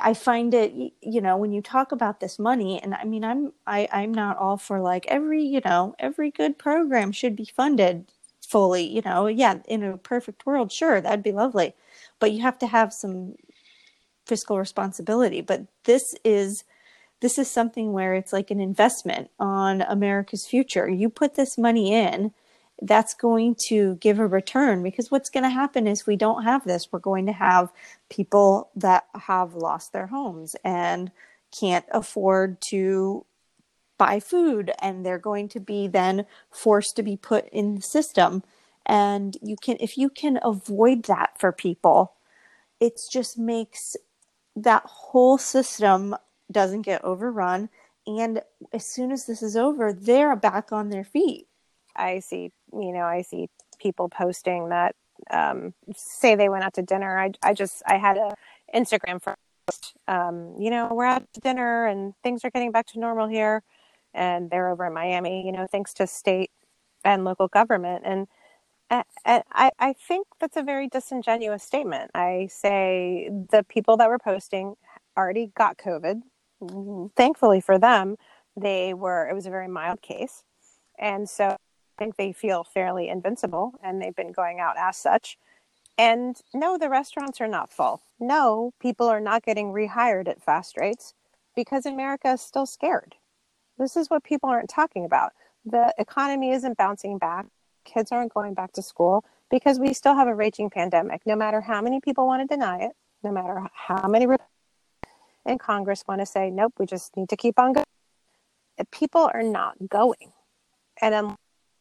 i 0.02 0.14
find 0.14 0.54
it 0.54 0.74
you 1.02 1.22
know 1.22 1.38
when 1.38 1.52
you 1.52 1.62
talk 1.62 1.92
about 1.92 2.20
this 2.20 2.40
money 2.40 2.82
and 2.82 2.94
i 2.96 3.04
mean 3.04 3.24
i'm 3.24 3.54
I, 3.66 3.88
i'm 3.92 4.14
not 4.14 4.38
all 4.38 4.58
for 4.58 4.80
like 4.80 5.06
every 5.08 5.44
you 5.44 5.62
know 5.64 5.96
every 6.00 6.32
good 6.32 6.58
program 6.58 7.12
should 7.12 7.36
be 7.36 7.46
funded 7.46 8.12
fully 8.46 8.84
you 8.84 9.02
know 9.02 9.28
yeah 9.28 9.56
in 9.68 9.84
a 9.84 9.98
perfect 9.98 10.46
world 10.46 10.72
sure 10.72 11.02
that'd 11.02 11.24
be 11.24 11.32
lovely. 11.32 11.74
But 12.20 12.32
you 12.32 12.42
have 12.42 12.58
to 12.60 12.68
have 12.68 12.94
some 12.94 13.36
fiscal 14.26 14.58
responsibility. 14.58 15.42
But 15.42 15.66
this 15.84 16.16
is 16.24 16.64
this 17.22 17.38
is 17.38 17.50
something 17.50 17.94
where 17.94 18.14
it's 18.14 18.34
like 18.34 18.52
an 18.52 18.60
investment 18.60 19.30
on 19.40 19.82
america's 19.82 20.46
future. 20.48 20.90
You 20.90 21.10
put 21.10 21.36
this 21.36 21.58
money 21.58 21.94
in 21.94 22.32
that's 22.82 23.14
going 23.14 23.56
to 23.68 23.96
give 23.96 24.20
a 24.20 24.28
return 24.28 24.84
because 24.84 25.10
what's 25.10 25.30
going 25.30 25.44
to 25.44 25.50
happen 25.50 25.88
is 25.88 26.06
we 26.06 26.18
don't 26.18 26.44
have 26.44 26.66
this. 26.66 26.92
We're 26.92 27.00
going 27.00 27.26
to 27.28 27.32
have 27.32 27.72
people 28.10 28.70
that 28.76 29.06
have 29.16 29.56
lost 29.56 29.94
their 29.94 30.08
homes 30.08 30.56
and 30.64 31.12
can't 31.58 31.86
afford 31.92 32.58
to 32.70 33.26
buy 33.98 34.20
food 34.20 34.72
and 34.82 35.06
they're 35.06 35.18
going 35.18 35.48
to 35.50 35.60
be 35.60 35.88
then 35.88 36.26
forced 36.52 36.96
to 36.96 37.04
be 37.04 37.16
put 37.16 37.48
in 37.50 37.76
the 37.76 37.82
system 37.82 38.44
and 38.86 39.38
you 39.42 39.56
can 39.56 39.78
if 39.80 39.98
you 39.98 40.10
can 40.10 40.40
avoid 40.44 41.04
that 41.04 41.40
for 41.40 41.52
people 41.52 42.14
it 42.80 43.00
just 43.12 43.38
makes 43.38 43.96
that 44.56 44.84
whole 44.86 45.38
system 45.38 46.16
doesn't 46.52 46.84
get 46.84 47.04
overrun 47.04 47.70
and 48.06 48.42
as 48.74 48.86
soon 48.86 49.12
as 49.12 49.26
this 49.26 49.42
is 49.42 49.56
over 49.56 49.92
they're 49.92 50.36
back 50.36 50.72
on 50.72 50.90
their 50.90 51.04
feet 51.04 51.48
I 51.96 52.20
see, 52.20 52.52
you 52.74 52.92
know, 52.92 53.04
I 53.04 53.22
see 53.22 53.50
people 53.80 54.10
posting 54.10 54.70
that 54.70 54.96
um, 55.32 55.74
say 55.96 56.36
they 56.36 56.50
went 56.50 56.64
out 56.64 56.74
to 56.76 56.82
dinner. 56.82 57.20
I, 57.20 57.32
I 57.42 57.54
just, 57.54 57.82
I 57.88 57.98
had 57.98 58.18
a 58.18 58.36
Instagram 58.74 59.22
post, 59.22 59.94
um, 60.08 60.56
you 60.60 60.70
know, 60.70 60.90
we're 60.92 61.06
out 61.06 61.24
to 61.34 61.40
dinner 61.40 61.88
and 61.88 62.14
things 62.24 62.44
are 62.44 62.52
getting 62.52 62.72
back 62.72 62.88
to 62.88 63.00
normal 63.00 63.28
here. 63.28 63.64
And 64.16 64.50
they're 64.50 64.70
over 64.70 64.86
in 64.86 64.94
Miami, 64.94 65.46
you 65.46 65.52
know, 65.52 65.68
thanks 65.70 65.94
to 65.96 66.08
state 66.08 66.50
and 67.04 67.24
local 67.24 67.48
government. 67.48 68.04
And, 68.06 68.28
I, 68.92 69.72
I 69.80 69.94
think 69.94 70.28
that's 70.40 70.58
a 70.58 70.64
very 70.64 70.88
disingenuous 70.88 71.64
statement. 71.64 72.12
I 72.14 72.48
say 72.52 73.30
the 73.52 73.66
people 73.68 73.98
that 73.98 74.08
were 74.08 74.20
posting 74.20 74.76
already 75.18 75.52
got 75.58 75.78
COVID. 75.78 76.22
Thankfully 77.16 77.62
for 77.62 77.80
them, 77.80 78.16
they 78.56 78.94
were, 78.94 79.28
it 79.28 79.34
was 79.34 79.48
a 79.48 79.50
very 79.50 79.68
mild 79.68 80.02
case. 80.02 80.44
And 81.00 81.28
so 81.28 81.48
I 81.48 81.58
think 81.98 82.16
they 82.16 82.32
feel 82.32 82.64
fairly 82.64 83.10
invincible 83.10 83.74
and 83.84 84.02
they've 84.02 84.16
been 84.16 84.32
going 84.32 84.60
out 84.60 84.76
as 84.78 84.96
such. 84.98 85.38
And 85.98 86.40
no, 86.54 86.78
the 86.78 86.90
restaurants 86.90 87.42
are 87.42 87.48
not 87.48 87.72
full. 87.72 88.04
No, 88.20 88.72
people 88.80 89.08
are 89.08 89.20
not 89.20 89.44
getting 89.44 89.74
rehired 89.74 90.28
at 90.28 90.44
fast 90.44 90.78
rates 90.78 91.14
because 91.56 91.86
America 91.86 92.34
is 92.34 92.42
still 92.42 92.66
scared. 92.66 93.16
This 93.78 93.96
is 93.96 94.10
what 94.10 94.24
people 94.24 94.50
aren't 94.50 94.70
talking 94.70 95.06
about. 95.06 95.32
The 95.66 95.94
economy 95.98 96.52
isn't 96.52 96.78
bouncing 96.78 97.18
back. 97.18 97.48
Kids 97.84 98.12
aren't 98.12 98.34
going 98.34 98.54
back 98.54 98.72
to 98.74 98.82
school 98.82 99.26
because 99.50 99.80
we 99.80 99.94
still 99.94 100.16
have 100.16 100.28
a 100.28 100.36
raging 100.36 100.70
pandemic. 100.70 101.22
No 101.26 101.36
matter 101.36 101.62
how 101.62 101.82
many 101.82 102.00
people 102.00 102.26
want 102.26 102.48
to 102.48 102.56
deny 102.56 102.80
it, 102.80 102.92
no 103.24 103.32
matter 103.32 103.62
how 103.74 104.08
many 104.08 104.28
in 105.46 105.58
Congress 105.58 106.04
want 106.08 106.22
to 106.22 106.26
say, 106.26 106.50
nope, 106.50 106.74
we 106.80 106.86
just 106.86 107.16
need 107.16 107.30
to 107.30 107.38
keep 107.38 107.60
on 107.60 107.74
going. 107.74 107.86
People 108.92 109.30
are 109.34 109.44
not 109.44 109.76
going. 109.90 110.34
And 111.02 111.14
then 111.14 111.36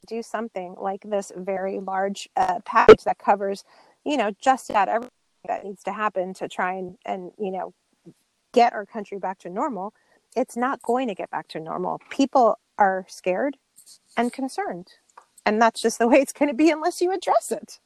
do 0.06 0.22
something 0.22 0.76
like 0.78 1.02
this 1.02 1.32
very 1.34 1.80
large 1.80 2.28
uh, 2.36 2.60
package 2.64 3.04
that 3.04 3.18
covers, 3.18 3.64
you 4.04 4.16
know, 4.16 4.32
just 4.40 4.70
about 4.70 4.88
everything 4.88 5.10
that 5.46 5.64
needs 5.64 5.82
to 5.84 5.92
happen 5.92 6.34
to 6.34 6.48
try 6.48 6.74
and, 6.74 6.98
and, 7.04 7.32
you 7.38 7.50
know, 7.50 7.72
get 8.52 8.72
our 8.72 8.84
country 8.84 9.18
back 9.18 9.38
to 9.40 9.48
normal, 9.48 9.94
it's 10.34 10.56
not 10.56 10.82
going 10.82 11.08
to 11.08 11.14
get 11.14 11.30
back 11.30 11.48
to 11.48 11.60
normal. 11.60 12.00
People 12.10 12.58
are 12.78 13.06
scared 13.08 13.56
and 14.16 14.32
concerned. 14.32 14.88
And 15.46 15.60
that's 15.60 15.80
just 15.80 15.98
the 15.98 16.08
way 16.08 16.18
it's 16.18 16.32
going 16.32 16.48
to 16.48 16.54
be 16.54 16.70
unless 16.70 17.00
you 17.00 17.12
address 17.12 17.52
it. 17.52 17.78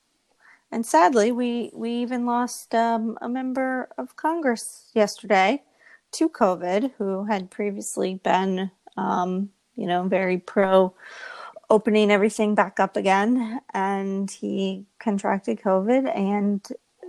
And 0.71 0.85
sadly, 0.85 1.33
we, 1.33 1.71
we 1.73 1.91
even 1.91 2.27
lost 2.27 2.75
um, 2.75 3.19
a 3.23 3.29
member 3.29 3.89
of 3.97 4.17
Congress 4.17 4.91
yesterday 4.95 5.63
to 6.13 6.29
COVID 6.29 6.93
who 6.99 7.25
had 7.25 7.51
previously 7.51 8.15
been, 8.23 8.71
um, 8.97 9.51
you 9.77 9.87
know, 9.87 10.05
very 10.05 10.39
pro 10.39 10.95
opening 11.71 12.11
everything 12.11 12.55
back 12.55 12.81
up 12.81 12.97
again. 12.97 13.61
And 13.75 14.31
he 14.31 14.85
contracted 14.99 15.61
COVID 15.61 16.15
and 16.15 16.67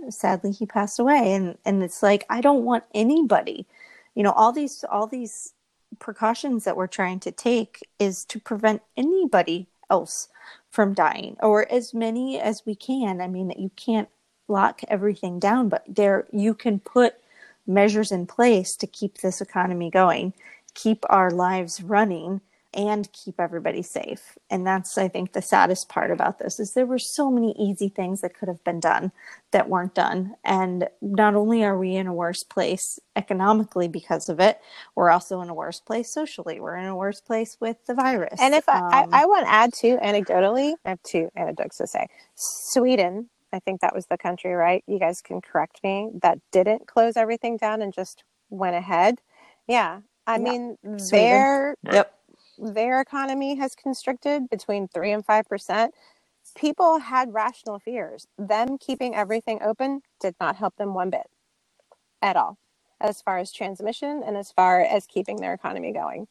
sadly 0.08 0.52
he 0.52 0.66
passed 0.66 0.98
away. 0.98 1.34
And, 1.34 1.56
and 1.64 1.82
it's 1.82 2.02
like, 2.02 2.24
I 2.30 2.40
don't 2.40 2.64
want 2.64 2.84
anybody, 2.94 3.66
you 4.14 4.22
know, 4.22 4.32
all 4.32 4.52
these, 4.52 4.84
all 4.90 5.06
these 5.06 5.54
precautions 5.98 6.64
that 6.64 6.76
we're 6.76 6.86
trying 6.86 7.20
to 7.20 7.32
take 7.32 7.80
is 7.98 8.24
to 8.26 8.40
prevent 8.40 8.82
anybody 8.96 9.68
else 9.90 10.28
from 10.70 10.94
dying 10.94 11.36
or 11.42 11.70
as 11.70 11.92
many 11.92 12.40
as 12.40 12.64
we 12.64 12.74
can. 12.74 13.20
I 13.20 13.26
mean, 13.26 13.48
that 13.48 13.58
you 13.58 13.70
can't 13.76 14.08
lock 14.48 14.80
everything 14.88 15.38
down, 15.38 15.68
but 15.68 15.84
there 15.88 16.26
you 16.32 16.54
can 16.54 16.80
put 16.80 17.14
measures 17.66 18.10
in 18.10 18.26
place 18.26 18.76
to 18.76 18.86
keep 18.86 19.18
this 19.18 19.40
economy 19.40 19.90
going, 19.90 20.32
keep 20.74 21.04
our 21.08 21.30
lives 21.30 21.82
running 21.82 22.40
and 22.72 23.12
keep 23.12 23.40
everybody 23.40 23.82
safe. 23.82 24.38
And 24.48 24.66
that's 24.66 24.96
I 24.96 25.08
think 25.08 25.32
the 25.32 25.42
saddest 25.42 25.88
part 25.88 26.10
about 26.10 26.38
this 26.38 26.60
is 26.60 26.72
there 26.74 26.86
were 26.86 26.98
so 26.98 27.30
many 27.30 27.52
easy 27.58 27.88
things 27.88 28.20
that 28.20 28.34
could 28.34 28.48
have 28.48 28.62
been 28.64 28.80
done 28.80 29.12
that 29.50 29.68
weren't 29.68 29.94
done. 29.94 30.36
And 30.44 30.88
not 31.02 31.34
only 31.34 31.64
are 31.64 31.76
we 31.76 31.96
in 31.96 32.06
a 32.06 32.14
worse 32.14 32.44
place 32.44 33.00
economically 33.16 33.88
because 33.88 34.28
of 34.28 34.38
it, 34.38 34.60
we're 34.94 35.10
also 35.10 35.40
in 35.40 35.48
a 35.48 35.54
worse 35.54 35.80
place 35.80 36.12
socially. 36.12 36.60
We're 36.60 36.76
in 36.76 36.86
a 36.86 36.96
worse 36.96 37.20
place 37.20 37.56
with 37.60 37.76
the 37.86 37.94
virus. 37.94 38.38
And 38.40 38.54
if 38.54 38.68
I, 38.68 38.78
Um, 38.78 39.10
I, 39.12 39.22
I 39.22 39.26
want 39.26 39.46
to 39.46 39.52
add 39.52 39.72
too, 39.74 39.98
anecdotally, 40.02 40.74
I 40.84 40.90
have 40.90 41.02
two 41.02 41.28
anecdotes 41.34 41.78
to 41.78 41.86
say. 41.88 42.06
Sweden, 42.36 43.30
I 43.52 43.58
think 43.58 43.80
that 43.80 43.94
was 43.94 44.06
the 44.06 44.16
country, 44.16 44.52
right? 44.52 44.84
You 44.86 45.00
guys 45.00 45.20
can 45.20 45.40
correct 45.40 45.80
me, 45.82 46.10
that 46.22 46.38
didn't 46.52 46.86
close 46.86 47.16
everything 47.16 47.56
down 47.56 47.82
and 47.82 47.92
just 47.92 48.22
went 48.48 48.76
ahead. 48.76 49.20
Yeah. 49.66 50.00
I 50.26 50.38
Yeah. 50.38 50.42
mean, 50.42 50.76
Sweden. 50.98 51.28
their 51.28 51.76
Yep. 51.82 52.19
Their 52.60 53.00
economy 53.00 53.56
has 53.56 53.74
constricted 53.74 54.48
between 54.50 54.88
three 54.88 55.12
and 55.12 55.24
five 55.24 55.48
percent. 55.48 55.94
People 56.56 56.98
had 56.98 57.34
rational 57.34 57.78
fears. 57.78 58.26
Them 58.38 58.78
keeping 58.78 59.14
everything 59.14 59.60
open 59.62 60.02
did 60.20 60.34
not 60.40 60.56
help 60.56 60.76
them 60.76 60.94
one 60.94 61.10
bit 61.10 61.28
at 62.22 62.36
all, 62.36 62.58
as 63.00 63.22
far 63.22 63.38
as 63.38 63.52
transmission 63.52 64.22
and 64.24 64.36
as 64.36 64.52
far 64.52 64.80
as 64.80 65.06
keeping 65.06 65.36
their 65.36 65.54
economy 65.54 65.92
going. 65.92 66.26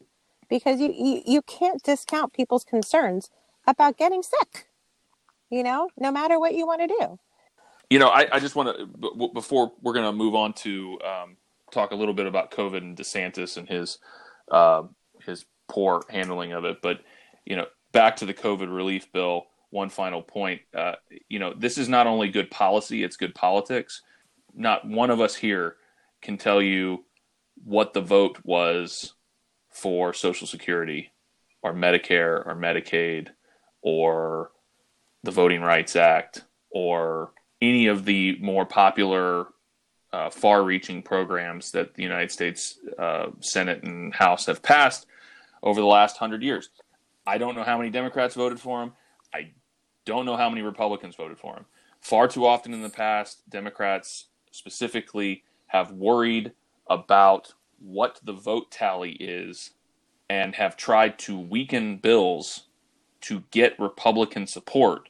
Because 0.50 0.82
you, 0.82 0.92
you, 0.92 1.22
you 1.26 1.42
can't 1.44 1.82
discount 1.84 2.34
people's 2.34 2.64
concerns 2.64 3.30
about 3.68 3.98
getting 3.98 4.24
sick, 4.24 4.68
you 5.50 5.64
know, 5.64 5.90
no 5.98 6.12
matter 6.12 6.40
what 6.40 6.56
you 6.56 6.66
want 6.66 6.82
to 6.82 6.88
do. 6.88 7.20
You 7.90 8.00
know, 8.00 8.10
I, 8.10 8.28
I 8.32 8.40
just 8.40 8.56
want 8.56 8.76
to 8.76 8.86
b- 8.86 9.30
before 9.34 9.72
we're 9.82 9.94
going 9.94 10.06
to 10.06 10.12
move 10.12 10.36
on 10.36 10.54
to 10.54 11.00
um, 11.06 11.38
talk 11.72 11.92
a 11.92 11.96
little 11.96 12.14
bit 12.14 12.26
about 12.28 12.52
COVID 12.52 12.78
and 12.78 12.98
DeSantis 12.98 13.58
and 13.58 13.68
his 13.68 14.00
uh, 14.52 14.84
his 15.26 15.46
poor 15.70 16.04
handling 16.10 16.52
of 16.52 16.66
it. 16.66 16.82
But 16.82 17.02
you 17.46 17.56
know, 17.56 17.68
back 17.92 18.18
to 18.18 18.26
the 18.26 18.34
COVID 18.34 18.74
relief 18.76 19.12
bill. 19.12 19.46
One 19.72 19.90
final 19.90 20.24
point. 20.24 20.62
Uh, 20.76 20.96
you 21.30 21.38
know, 21.38 21.54
this 21.56 21.78
is 21.78 21.88
not 21.88 22.08
only 22.08 22.30
good 22.30 22.50
policy; 22.50 23.04
it's 23.04 23.18
good 23.18 23.36
politics. 23.36 24.02
Not 24.54 24.88
one 24.88 25.12
of 25.12 25.22
us 25.22 25.36
here 25.36 25.76
can 26.22 26.38
tell 26.38 26.62
you 26.62 27.06
what 27.64 27.94
the 27.94 28.02
vote 28.02 28.40
was 28.44 29.14
for 29.70 30.14
Social 30.14 30.48
Security, 30.48 31.12
or 31.62 31.74
Medicare, 31.74 32.46
or 32.46 32.56
Medicaid, 32.56 33.30
or 33.82 34.52
the 35.24 35.32
Voting 35.32 35.62
Rights 35.62 35.96
Act, 35.96 36.46
or 36.72 37.32
any 37.62 37.88
of 37.88 38.06
the 38.06 38.38
more 38.42 38.66
popular, 38.66 39.48
uh, 40.12 40.30
far 40.32 40.64
reaching 40.64 41.04
programs 41.04 41.72
that 41.72 41.94
the 41.94 42.02
United 42.02 42.32
States 42.32 42.80
uh, 42.98 43.28
Senate 43.40 43.84
and 43.84 44.14
House 44.16 44.48
have 44.48 44.64
passed 44.64 45.06
over 45.64 45.80
the 45.80 45.88
last 45.88 46.18
hundred 46.18 46.44
years. 46.44 46.70
I 47.26 47.38
don't 47.38 47.56
know 47.56 47.64
how 47.64 47.78
many 47.78 47.90
Democrats 47.90 48.36
voted 48.36 48.60
for 48.60 48.82
him. 48.82 48.94
I 49.34 49.52
don't 50.06 50.26
know 50.26 50.36
how 50.36 50.50
many 50.50 50.62
Republicans 50.62 51.16
voted 51.16 51.38
for 51.38 51.56
him. 51.56 51.66
Far 52.00 52.28
too 52.28 52.46
often 52.46 52.74
in 52.74 52.82
the 52.82 52.90
past, 52.90 53.50
Democrats 53.50 54.26
specifically 54.52 55.44
have 55.68 55.92
worried 55.92 56.54
about 56.90 57.54
what 57.80 58.20
the 58.24 58.34
vote 58.34 58.72
tally 58.72 59.12
is 59.12 59.72
and 60.30 60.56
have 60.56 60.78
tried 60.78 61.18
to 61.20 61.38
weaken 61.38 61.98
bills 61.98 62.68
to 63.22 63.44
get 63.52 63.80
Republican 63.80 64.48
support 64.48 65.10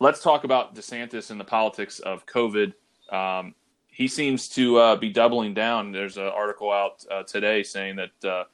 Let's 0.00 0.22
talk 0.22 0.44
about 0.44 0.76
DeSantis 0.76 1.32
and 1.32 1.40
the 1.40 1.44
politics 1.44 1.98
of 1.98 2.24
COVID. 2.26 2.72
Um, 3.10 3.56
he 3.98 4.06
seems 4.06 4.48
to 4.50 4.76
uh, 4.76 4.96
be 4.96 5.10
doubling 5.10 5.54
down. 5.54 5.90
There's 5.90 6.18
an 6.18 6.22
article 6.22 6.70
out 6.70 7.04
uh, 7.10 7.24
today 7.24 7.64
saying 7.64 7.96
that 7.96 8.24
uh, 8.24 8.44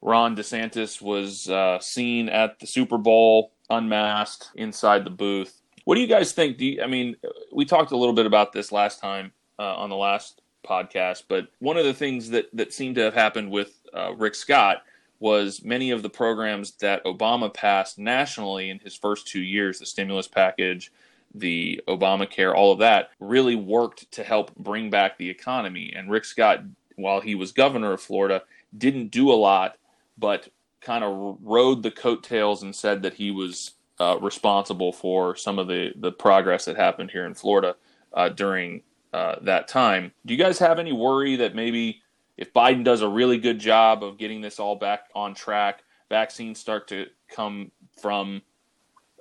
Ron 0.00 0.36
DeSantis 0.36 1.02
was 1.02 1.50
uh, 1.50 1.80
seen 1.80 2.28
at 2.28 2.60
the 2.60 2.66
Super 2.68 2.96
Bowl 2.96 3.50
unmasked 3.68 4.50
inside 4.54 5.02
the 5.02 5.10
booth. 5.10 5.60
What 5.86 5.96
do 5.96 6.00
you 6.00 6.06
guys 6.06 6.30
think? 6.30 6.60
You, 6.60 6.80
I 6.82 6.86
mean, 6.86 7.16
we 7.52 7.64
talked 7.64 7.90
a 7.90 7.96
little 7.96 8.14
bit 8.14 8.26
about 8.26 8.52
this 8.52 8.70
last 8.70 9.00
time 9.00 9.32
uh, 9.58 9.74
on 9.74 9.90
the 9.90 9.96
last 9.96 10.40
podcast, 10.64 11.24
but 11.26 11.48
one 11.58 11.76
of 11.76 11.84
the 11.84 11.92
things 11.92 12.30
that 12.30 12.46
that 12.52 12.72
seemed 12.72 12.94
to 12.94 13.02
have 13.02 13.14
happened 13.14 13.50
with 13.50 13.82
uh, 13.92 14.14
Rick 14.14 14.36
Scott 14.36 14.84
was 15.18 15.64
many 15.64 15.90
of 15.90 16.02
the 16.02 16.10
programs 16.10 16.76
that 16.76 17.04
Obama 17.04 17.52
passed 17.52 17.98
nationally 17.98 18.70
in 18.70 18.78
his 18.78 18.94
first 18.94 19.26
two 19.26 19.42
years, 19.42 19.80
the 19.80 19.86
stimulus 19.86 20.28
package, 20.28 20.92
the 21.34 21.80
Obamacare, 21.88 22.54
all 22.54 22.72
of 22.72 22.78
that 22.78 23.10
really 23.18 23.56
worked 23.56 24.10
to 24.12 24.22
help 24.22 24.54
bring 24.56 24.90
back 24.90 25.18
the 25.18 25.28
economy. 25.28 25.92
And 25.94 26.10
Rick 26.10 26.24
Scott, 26.24 26.60
while 26.96 27.20
he 27.20 27.34
was 27.34 27.52
governor 27.52 27.92
of 27.92 28.00
Florida, 28.00 28.42
didn't 28.76 29.08
do 29.08 29.32
a 29.32 29.34
lot, 29.34 29.76
but 30.16 30.48
kind 30.80 31.02
of 31.02 31.38
rode 31.42 31.82
the 31.82 31.90
coattails 31.90 32.62
and 32.62 32.74
said 32.74 33.02
that 33.02 33.14
he 33.14 33.30
was 33.30 33.72
uh, 34.00 34.18
responsible 34.20 34.92
for 34.92 35.34
some 35.34 35.58
of 35.58 35.66
the, 35.66 35.92
the 35.96 36.12
progress 36.12 36.64
that 36.64 36.76
happened 36.76 37.10
here 37.10 37.26
in 37.26 37.34
Florida 37.34 37.76
uh, 38.12 38.28
during 38.28 38.82
uh, 39.12 39.36
that 39.42 39.68
time. 39.68 40.12
Do 40.26 40.34
you 40.34 40.42
guys 40.42 40.58
have 40.58 40.78
any 40.78 40.92
worry 40.92 41.36
that 41.36 41.54
maybe 41.54 42.02
if 42.36 42.52
Biden 42.52 42.84
does 42.84 43.02
a 43.02 43.08
really 43.08 43.38
good 43.38 43.58
job 43.58 44.02
of 44.02 44.18
getting 44.18 44.40
this 44.40 44.58
all 44.58 44.76
back 44.76 45.06
on 45.14 45.34
track, 45.34 45.84
vaccines 46.08 46.58
start 46.58 46.88
to 46.88 47.06
come 47.28 47.70
from 48.00 48.42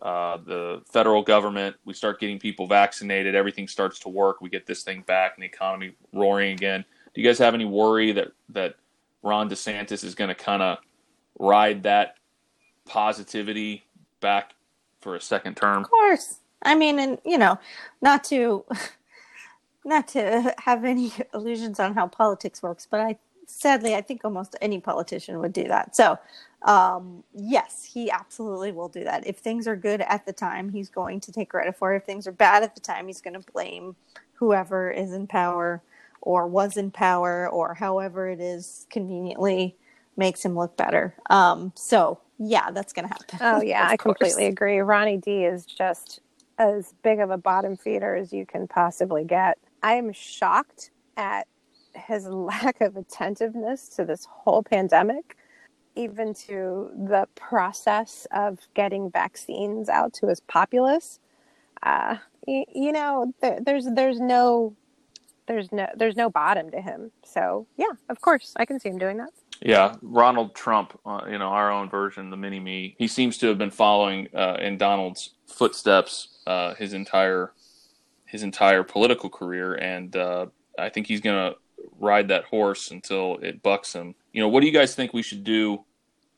uh, 0.03 0.37
the 0.45 0.81
federal 0.91 1.23
government. 1.23 1.77
We 1.85 1.93
start 1.93 2.19
getting 2.19 2.37
people 2.37 2.67
vaccinated. 2.67 3.35
Everything 3.35 3.69
starts 3.69 3.99
to 3.99 4.09
work. 4.09 4.41
We 4.41 4.49
get 4.49 4.67
this 4.67 4.83
thing 4.83 5.01
back, 5.07 5.35
and 5.35 5.43
the 5.43 5.47
economy 5.47 5.95
roaring 6.11 6.51
again. 6.51 6.83
Do 7.13 7.21
you 7.21 7.27
guys 7.27 7.39
have 7.39 7.53
any 7.53 7.65
worry 7.65 8.11
that 8.11 8.33
that 8.49 8.75
Ron 9.23 9.49
DeSantis 9.49 10.03
is 10.03 10.13
going 10.13 10.27
to 10.27 10.35
kind 10.35 10.61
of 10.61 10.79
ride 11.39 11.83
that 11.83 12.15
positivity 12.85 13.85
back 14.19 14.53
for 14.99 15.15
a 15.15 15.21
second 15.21 15.55
term? 15.55 15.83
Of 15.83 15.89
course. 15.89 16.39
I 16.63 16.75
mean, 16.75 16.99
and 16.99 17.17
you 17.25 17.37
know, 17.37 17.57
not 18.01 18.25
to 18.25 18.65
not 19.85 20.09
to 20.09 20.53
have 20.57 20.83
any 20.83 21.13
illusions 21.33 21.79
on 21.79 21.93
how 21.95 22.07
politics 22.07 22.61
works, 22.61 22.85
but 22.91 22.99
I 22.99 23.17
sadly 23.47 23.95
I 23.95 24.01
think 24.01 24.21
almost 24.23 24.55
any 24.61 24.79
politician 24.79 25.39
would 25.39 25.53
do 25.53 25.67
that. 25.67 25.95
So 25.95 26.17
um, 26.63 27.23
yes, 27.33 27.83
he 27.83 28.09
absolutely 28.09 28.71
will 28.71 28.87
do 28.87 29.03
that. 29.03 29.27
If 29.27 29.37
things 29.37 29.67
are 29.67 29.75
good 29.75 30.01
at 30.01 30.25
the 30.25 30.33
time, 30.33 30.69
he's 30.69 30.89
going 30.89 31.19
to 31.21 31.31
take 31.31 31.49
credit 31.49 31.75
for 31.75 31.93
it. 31.93 31.97
If 31.97 32.03
things 32.05 32.25
are 32.27 32.31
bad 32.31 32.63
at 32.63 32.75
the 32.75 32.81
time, 32.81 33.07
he's 33.07 33.21
going 33.21 33.39
to 33.39 33.51
blame 33.51 33.95
whoever 34.33 34.89
is 34.89 35.11
in 35.11 35.27
power 35.27 35.81
or 36.21 36.47
was 36.47 36.77
in 36.77 36.89
power 36.89 37.49
or 37.49 37.73
however 37.73 38.29
it 38.29 38.39
is 38.39 38.87
conveniently 38.89 39.75
makes 40.15 40.43
him 40.43 40.55
look 40.55 40.77
better. 40.77 41.13
Um, 41.29 41.73
so 41.75 42.19
yeah, 42.39 42.71
that's 42.71 42.93
going 42.93 43.07
to 43.07 43.13
happen. 43.13 43.39
Oh 43.41 43.61
yeah, 43.61 43.83
I 43.89 43.97
course. 43.97 44.17
completely 44.17 44.45
agree. 44.45 44.79
Ronnie 44.79 45.17
D 45.17 45.43
is 45.43 45.65
just 45.65 46.21
as 46.57 46.93
big 47.03 47.19
of 47.19 47.29
a 47.29 47.37
bottom 47.37 47.75
feeder 47.75 48.15
as 48.15 48.31
you 48.31 48.45
can 48.45 48.67
possibly 48.67 49.23
get. 49.23 49.57
I 49.81 49.93
am 49.93 50.13
shocked 50.13 50.91
at 51.17 51.47
his 51.95 52.25
lack 52.27 52.81
of 52.81 52.97
attentiveness 52.97 53.89
to 53.89 54.05
this 54.05 54.25
whole 54.25 54.63
pandemic, 54.63 55.37
even 55.95 56.33
to 56.33 56.89
the 56.95 57.27
process 57.35 58.27
of 58.31 58.59
getting 58.73 59.11
vaccines 59.11 59.89
out 59.89 60.13
to 60.13 60.27
his 60.27 60.39
populace. 60.41 61.19
Uh, 61.81 62.17
you, 62.47 62.65
you 62.73 62.91
know, 62.91 63.33
there, 63.41 63.59
there's 63.61 63.87
there's 63.93 64.19
no 64.19 64.75
there's 65.47 65.71
no 65.71 65.87
there's 65.95 66.15
no 66.15 66.29
bottom 66.29 66.71
to 66.71 66.81
him. 66.81 67.11
So 67.23 67.67
yeah, 67.77 67.91
of 68.09 68.21
course, 68.21 68.53
I 68.55 68.65
can 68.65 68.79
see 68.79 68.89
him 68.89 68.97
doing 68.97 69.17
that. 69.17 69.29
Yeah, 69.61 69.95
Ronald 70.01 70.55
Trump, 70.55 70.99
uh, 71.05 71.21
you 71.29 71.37
know, 71.37 71.47
our 71.47 71.71
own 71.71 71.89
version, 71.89 72.29
the 72.29 72.37
mini 72.37 72.59
me. 72.59 72.95
He 72.97 73.07
seems 73.07 73.37
to 73.37 73.47
have 73.47 73.57
been 73.57 73.71
following 73.71 74.27
uh, 74.33 74.57
in 74.59 74.77
Donald's 74.77 75.31
footsteps 75.47 76.39
uh, 76.47 76.73
his 76.75 76.93
entire 76.93 77.53
his 78.25 78.43
entire 78.43 78.83
political 78.83 79.29
career, 79.29 79.75
and 79.75 80.15
uh, 80.15 80.47
I 80.77 80.89
think 80.89 81.07
he's 81.07 81.21
going 81.21 81.51
to 81.51 81.57
ride 81.99 82.27
that 82.29 82.45
horse 82.45 82.91
until 82.91 83.37
it 83.41 83.61
bucks 83.61 83.93
him. 83.93 84.15
You 84.31 84.41
know, 84.41 84.47
what 84.47 84.61
do 84.61 84.67
you 84.67 84.73
guys 84.73 84.95
think 84.95 85.13
we 85.13 85.21
should 85.21 85.43
do 85.43 85.83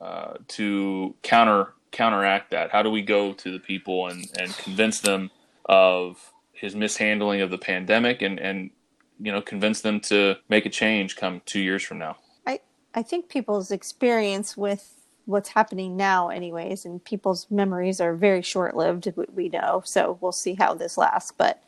uh, 0.01 0.35
to 0.49 1.15
counter 1.23 1.73
counteract 1.91 2.51
that? 2.51 2.71
How 2.71 2.83
do 2.83 2.89
we 2.89 3.01
go 3.01 3.33
to 3.33 3.51
the 3.51 3.59
people 3.59 4.07
and 4.07 4.25
and 4.39 4.55
convince 4.57 4.99
them 4.99 5.31
of 5.65 6.31
his 6.51 6.75
mishandling 6.75 7.41
of 7.41 7.49
the 7.49 7.57
pandemic 7.57 8.21
and 8.21 8.39
and 8.39 8.71
you 9.19 9.31
know 9.31 9.41
convince 9.41 9.81
them 9.81 9.99
to 10.01 10.35
make 10.49 10.65
a 10.65 10.69
change 10.69 11.15
come 11.15 11.41
two 11.45 11.59
years 11.59 11.83
from 11.83 11.99
now? 11.99 12.17
I, 12.45 12.59
I 12.93 13.03
think 13.03 13.29
people's 13.29 13.71
experience 13.71 14.57
with 14.57 14.95
what's 15.25 15.49
happening 15.49 15.97
now, 15.97 16.29
anyways, 16.29 16.85
and 16.85 17.03
people's 17.03 17.47
memories 17.49 17.99
are 17.99 18.15
very 18.15 18.41
short 18.41 18.75
lived, 18.75 19.11
we 19.33 19.49
know. 19.49 19.81
So 19.85 20.17
we'll 20.21 20.31
see 20.31 20.53
how 20.53 20.75
this 20.75 20.97
lasts. 20.97 21.33
But 21.35 21.61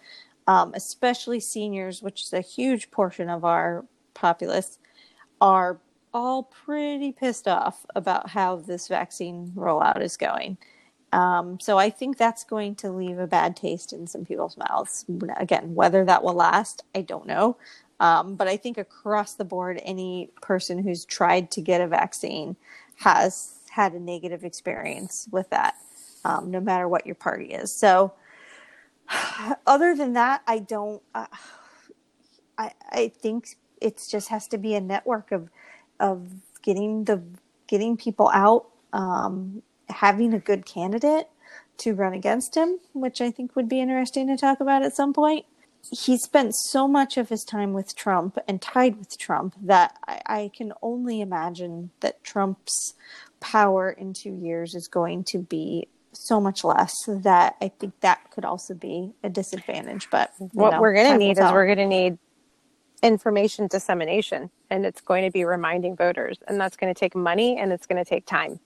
um, 0.48 0.72
especially 0.76 1.40
seniors, 1.40 2.02
which 2.02 2.24
is 2.24 2.34
a 2.34 2.42
huge 2.42 2.90
portion 2.90 3.30
of 3.30 3.44
our 3.46 3.86
populace, 4.14 4.80
are 5.42 5.80
all 6.14 6.44
pretty 6.44 7.12
pissed 7.12 7.48
off 7.48 7.86
about 7.96 8.30
how 8.30 8.56
this 8.56 8.88
vaccine 8.88 9.52
rollout 9.56 10.02
is 10.02 10.18
going. 10.18 10.58
Um, 11.14 11.60
so 11.60 11.78
I 11.78 11.90
think 11.90 12.18
that's 12.18 12.44
going 12.44 12.76
to 12.76 12.92
leave 12.92 13.20
a 13.20 13.28
bad 13.28 13.56
taste 13.56 13.94
in 13.94 14.08
some 14.08 14.26
people's 14.26 14.58
mouths. 14.58 15.06
Again, 15.38 15.76
whether 15.76 16.04
that 16.06 16.24
will 16.24 16.34
last, 16.34 16.84
I 16.96 17.02
don't 17.02 17.28
know. 17.28 17.58
Um, 18.00 18.36
but 18.36 18.48
I 18.48 18.58
think 18.58 18.78
across 18.78 19.34
the 19.34 19.46
board, 19.46 19.82
any 19.84 20.30
person 20.42 20.80
who's 20.80 21.06
tried 21.06 21.50
to 21.52 21.62
get 21.62 21.82
a 21.82 21.88
vaccine 21.88 22.56
has 22.98 23.56
had 23.70 23.94
a 23.94 24.00
negative 24.00 24.44
experience 24.44 25.28
with 25.32 25.50
that, 25.50 25.76
um, 26.26 26.52
no 26.52 26.60
matter 26.60 26.88
what 26.88 27.06
your 27.06 27.16
party 27.16 27.46
is. 27.46 27.72
So, 27.72 28.14
other 29.68 29.96
than 29.96 30.14
that, 30.14 30.42
I 30.48 30.60
don't. 30.60 31.02
Uh, 31.14 31.28
I 32.58 32.72
I 32.90 33.08
think 33.10 33.58
it 33.82 34.02
just 34.10 34.30
has 34.30 34.48
to 34.50 34.58
be 34.58 34.76
a 34.76 34.82
network 34.82 35.32
of 35.32 35.50
of 36.00 36.28
getting 36.62 37.06
the 37.06 37.22
getting 37.68 37.98
people 37.98 38.30
out, 38.34 38.68
um, 38.94 39.62
having 39.90 40.34
a 40.34 40.40
good 40.40 40.66
candidate 40.66 41.28
to 41.78 41.94
run 41.94 42.14
against 42.14 42.56
him, 42.56 42.80
which 42.94 43.22
I 43.22 43.30
think 43.30 43.56
would 43.56 43.70
be 43.70 43.82
interesting 43.82 44.28
to 44.28 44.38
talk 44.38 44.60
about 44.60 44.84
at 44.84 44.96
some 44.96 45.14
point 45.14 45.46
he 45.92 46.18
spent 46.18 46.54
so 46.56 46.88
much 46.88 47.18
of 47.18 47.30
his 47.30 47.44
time 47.44 47.74
with 47.74 47.96
Trump 47.96 48.38
and 48.48 48.62
tied 48.62 48.98
with 48.98 49.18
Trump 49.18 49.56
that 49.62 49.98
I, 50.08 50.22
I, 50.26 50.52
can 50.54 50.74
only 50.82 51.22
imagine 51.22 51.92
that 52.02 52.24
Trump's 52.24 52.94
power 53.40 53.90
in 53.90 54.14
two 54.14 54.36
years 54.36 54.76
is 54.76 54.88
going 54.88 55.24
to 55.26 55.40
be 55.40 55.88
so 56.18 56.40
much 56.40 56.64
less 56.64 57.08
that 57.08 57.56
I 57.62 57.70
think 57.70 58.00
that 58.02 58.32
could 58.32 58.46
also 58.46 58.74
be 58.74 59.14
a 59.24 59.30
disadvantage. 59.30 60.10
But 60.10 60.32
what 60.54 60.72
know, 60.72 60.82
we're 60.82 60.94
going 60.94 61.12
to 61.12 61.18
need 61.18 61.38
is 61.38 61.52
we're 61.52 61.66
going 61.66 61.78
to 61.78 61.86
need 61.88 62.18
information 63.04 63.68
dissemination, 63.68 64.50
and 64.70 64.86
it's 64.86 65.02
going 65.02 65.24
to 65.24 65.32
be 65.32 65.46
reminding 65.46 65.96
voters, 65.96 66.40
and 66.48 66.60
that's 66.60 66.76
going 66.76 66.94
to 66.94 67.00
take 67.00 67.16
money 67.16 67.58
and 67.58 67.72
it's 67.72 67.86
going 67.86 68.04
to 68.04 68.10
take 68.10 68.26
time 68.26 68.60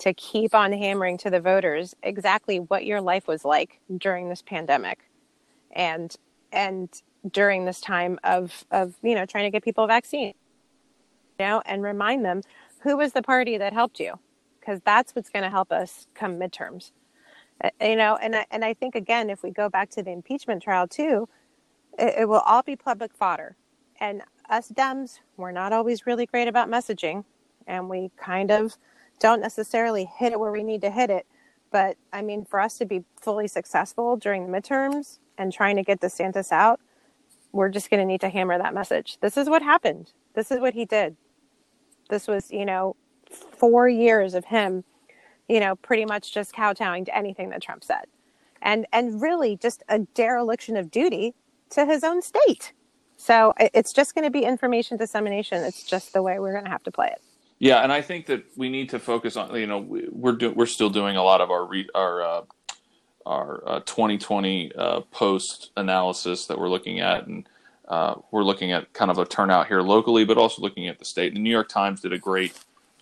to 0.00 0.14
keep 0.14 0.54
on 0.54 0.72
hammering 0.72 1.18
to 1.18 1.30
the 1.30 1.40
voters 1.40 1.94
exactly 2.02 2.58
what 2.58 2.84
your 2.84 3.00
life 3.00 3.28
was 3.28 3.44
like 3.44 3.80
during 3.98 4.28
this 4.28 4.42
pandemic 4.42 5.10
and 5.70 6.16
and 6.52 7.02
during 7.30 7.66
this 7.66 7.80
time 7.80 8.18
of 8.24 8.64
of 8.70 8.94
you 9.02 9.14
know 9.14 9.26
trying 9.26 9.44
to 9.44 9.50
get 9.50 9.62
people 9.62 9.84
a 9.84 9.86
vaccine 9.86 10.32
you 11.38 11.46
know 11.46 11.62
and 11.66 11.82
remind 11.82 12.24
them 12.24 12.40
who 12.80 12.96
was 12.96 13.12
the 13.12 13.22
party 13.22 13.58
that 13.58 13.74
helped 13.74 14.00
you 14.00 14.18
because 14.70 14.82
that's 14.84 15.14
what's 15.16 15.30
going 15.30 15.42
to 15.42 15.50
help 15.50 15.72
us 15.72 16.06
come 16.14 16.38
midterms 16.38 16.92
you 17.80 17.96
know 17.96 18.16
and 18.22 18.36
I, 18.36 18.46
and 18.50 18.64
I 18.64 18.74
think 18.74 18.94
again 18.94 19.28
if 19.28 19.42
we 19.42 19.50
go 19.50 19.68
back 19.68 19.90
to 19.90 20.02
the 20.02 20.12
impeachment 20.12 20.62
trial 20.62 20.86
too 20.86 21.28
it, 21.98 22.20
it 22.20 22.28
will 22.28 22.40
all 22.40 22.62
be 22.62 22.76
public 22.76 23.14
fodder 23.14 23.56
and 23.98 24.22
us 24.48 24.70
dems 24.70 25.18
we're 25.36 25.52
not 25.52 25.72
always 25.72 26.06
really 26.06 26.26
great 26.26 26.48
about 26.48 26.70
messaging 26.70 27.24
and 27.66 27.88
we 27.88 28.10
kind 28.16 28.50
of 28.50 28.76
don't 29.18 29.40
necessarily 29.40 30.04
hit 30.18 30.32
it 30.32 30.40
where 30.40 30.52
we 30.52 30.62
need 30.62 30.80
to 30.82 30.90
hit 30.90 31.10
it 31.10 31.26
but 31.72 31.96
i 32.12 32.22
mean 32.22 32.44
for 32.44 32.60
us 32.60 32.78
to 32.78 32.86
be 32.86 33.04
fully 33.20 33.48
successful 33.48 34.16
during 34.16 34.46
the 34.50 34.58
midterms 34.58 35.18
and 35.40 35.52
trying 35.52 35.76
to 35.76 35.82
get 35.82 36.00
DeSantis 36.00 36.52
out, 36.52 36.80
we're 37.52 37.70
just 37.70 37.90
going 37.90 38.00
to 38.00 38.06
need 38.06 38.20
to 38.20 38.28
hammer 38.28 38.58
that 38.58 38.74
message. 38.74 39.16
This 39.20 39.38
is 39.38 39.48
what 39.48 39.62
happened. 39.62 40.12
This 40.34 40.50
is 40.50 40.60
what 40.60 40.74
he 40.74 40.84
did. 40.84 41.16
This 42.10 42.28
was, 42.28 42.50
you 42.50 42.66
know, 42.66 42.94
four 43.30 43.88
years 43.88 44.34
of 44.34 44.46
him, 44.46 44.84
you 45.48 45.60
know, 45.60 45.76
pretty 45.76 46.04
much 46.04 46.32
just 46.32 46.52
kowtowing 46.54 47.04
to 47.06 47.16
anything 47.16 47.50
that 47.50 47.62
Trump 47.62 47.84
said. 47.84 48.04
And 48.62 48.86
and 48.92 49.20
really 49.22 49.56
just 49.56 49.82
a 49.88 50.00
dereliction 50.00 50.76
of 50.76 50.90
duty 50.90 51.34
to 51.70 51.86
his 51.86 52.04
own 52.04 52.22
state. 52.22 52.72
So 53.16 53.54
it's 53.74 53.92
just 53.92 54.14
going 54.14 54.24
to 54.24 54.30
be 54.30 54.44
information 54.44 54.96
dissemination. 54.96 55.62
It's 55.62 55.84
just 55.84 56.12
the 56.12 56.22
way 56.22 56.38
we're 56.38 56.52
going 56.52 56.64
to 56.64 56.70
have 56.70 56.82
to 56.84 56.90
play 56.90 57.08
it. 57.08 57.20
Yeah, 57.58 57.82
and 57.82 57.92
I 57.92 58.02
think 58.02 58.26
that 58.26 58.44
we 58.56 58.70
need 58.70 58.90
to 58.90 58.98
focus 58.98 59.36
on. 59.36 59.54
You 59.54 59.66
know, 59.66 59.78
we- 59.78 60.08
we're 60.10 60.32
do, 60.32 60.50
we're 60.52 60.66
still 60.66 60.90
doing 60.90 61.16
a 61.16 61.22
lot 61.22 61.40
of 61.40 61.50
our 61.50 61.66
re, 61.66 61.88
our 61.94 62.22
uh, 62.22 62.42
our 63.26 63.62
uh, 63.66 63.80
2020 63.80 64.72
uh, 64.76 65.00
post 65.12 65.70
analysis 65.76 66.46
that 66.46 66.58
we're 66.58 66.70
looking 66.70 67.00
at, 67.00 67.26
and 67.26 67.48
uh, 67.88 68.14
we're 68.30 68.44
looking 68.44 68.72
at 68.72 68.92
kind 68.94 69.10
of 69.10 69.18
a 69.18 69.26
turnout 69.26 69.68
here 69.68 69.82
locally, 69.82 70.24
but 70.24 70.38
also 70.38 70.62
looking 70.62 70.88
at 70.88 70.98
the 70.98 71.04
state. 71.04 71.34
The 71.34 71.40
New 71.40 71.50
York 71.50 71.68
Times 71.68 72.00
did 72.00 72.12
a 72.12 72.18
great 72.18 72.54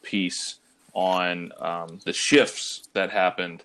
piece 0.03 0.57
on 0.95 1.53
um, 1.61 2.01
the 2.05 2.13
shifts 2.13 2.89
that 2.93 3.11
happened 3.11 3.63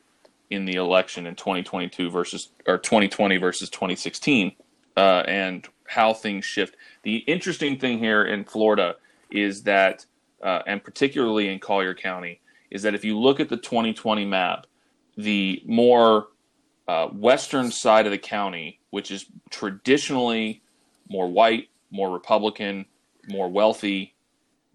in 0.50 0.66
the 0.66 0.76
election 0.76 1.26
in 1.26 1.36
2022 1.36 2.10
versus 2.10 2.50
or 2.68 2.78
2020 2.78 3.38
versus 3.38 3.70
2016, 3.70 4.52
uh, 4.98 5.24
and 5.28 5.68
how 5.88 6.14
things 6.14 6.46
shift. 6.46 6.76
The 7.04 7.18
interesting 7.18 7.80
thing 7.80 7.98
here 7.98 8.26
in 8.26 8.44
Florida 8.44 8.96
is 9.32 9.64
that 9.64 10.06
uh, 10.44 10.62
and 10.68 10.84
particularly 10.84 11.48
in 11.48 11.58
Collier 11.58 11.96
County, 11.96 12.42
is 12.70 12.84
that 12.84 12.94
if 12.94 13.06
you 13.06 13.18
look 13.18 13.40
at 13.40 13.50
the 13.50 13.58
2020 13.58 14.26
map, 14.26 14.68
the 15.16 15.64
more 15.66 16.28
uh, 16.88 17.08
western 17.08 17.72
side 17.72 18.06
of 18.06 18.12
the 18.12 18.18
county, 18.18 18.80
which 18.90 19.10
is 19.10 19.26
traditionally 19.50 20.62
more 21.10 21.30
white, 21.30 21.70
more 21.92 22.12
Republican, 22.12 22.86
more 23.30 23.50
wealthy, 23.50 24.14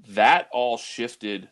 that 0.06 0.48
all 0.52 0.76
shifted 0.76 1.48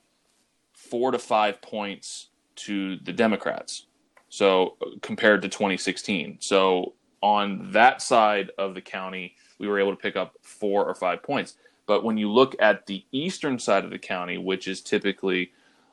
four 0.73 1.11
to 1.11 1.19
five 1.19 1.61
points 1.61 2.29
to 2.57 2.97
the 2.99 3.13
Democrats. 3.13 3.87
So 4.29 4.77
compared 5.03 5.43
to 5.43 5.49
2016. 5.49 6.39
So 6.41 6.95
on 7.23 7.73
that 7.73 8.03
side 8.03 8.51
of 8.59 8.75
the 8.75 8.81
county, 8.81 9.37
we 9.59 9.69
were 9.69 9.79
able 9.79 9.93
to 9.93 9.97
pick 9.97 10.17
up 10.17 10.35
four 10.43 10.85
or 10.85 10.95
five 10.95 11.23
points. 11.23 11.55
But 11.87 12.05
when 12.05 12.17
you 12.17 12.31
look 12.31 12.57
at 12.59 12.87
the 12.87 13.05
eastern 13.13 13.59
side 13.59 13.85
of 13.85 13.91
the 13.91 13.99
county, 13.99 14.39
which 14.39 14.69
is 14.69 14.81
typically 14.81 15.53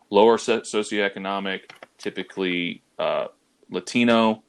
lower 0.10 0.38
socioeconomic, 0.38 1.62
typically 1.98 2.82
uh, 2.98 3.28
Latino, 3.70 4.44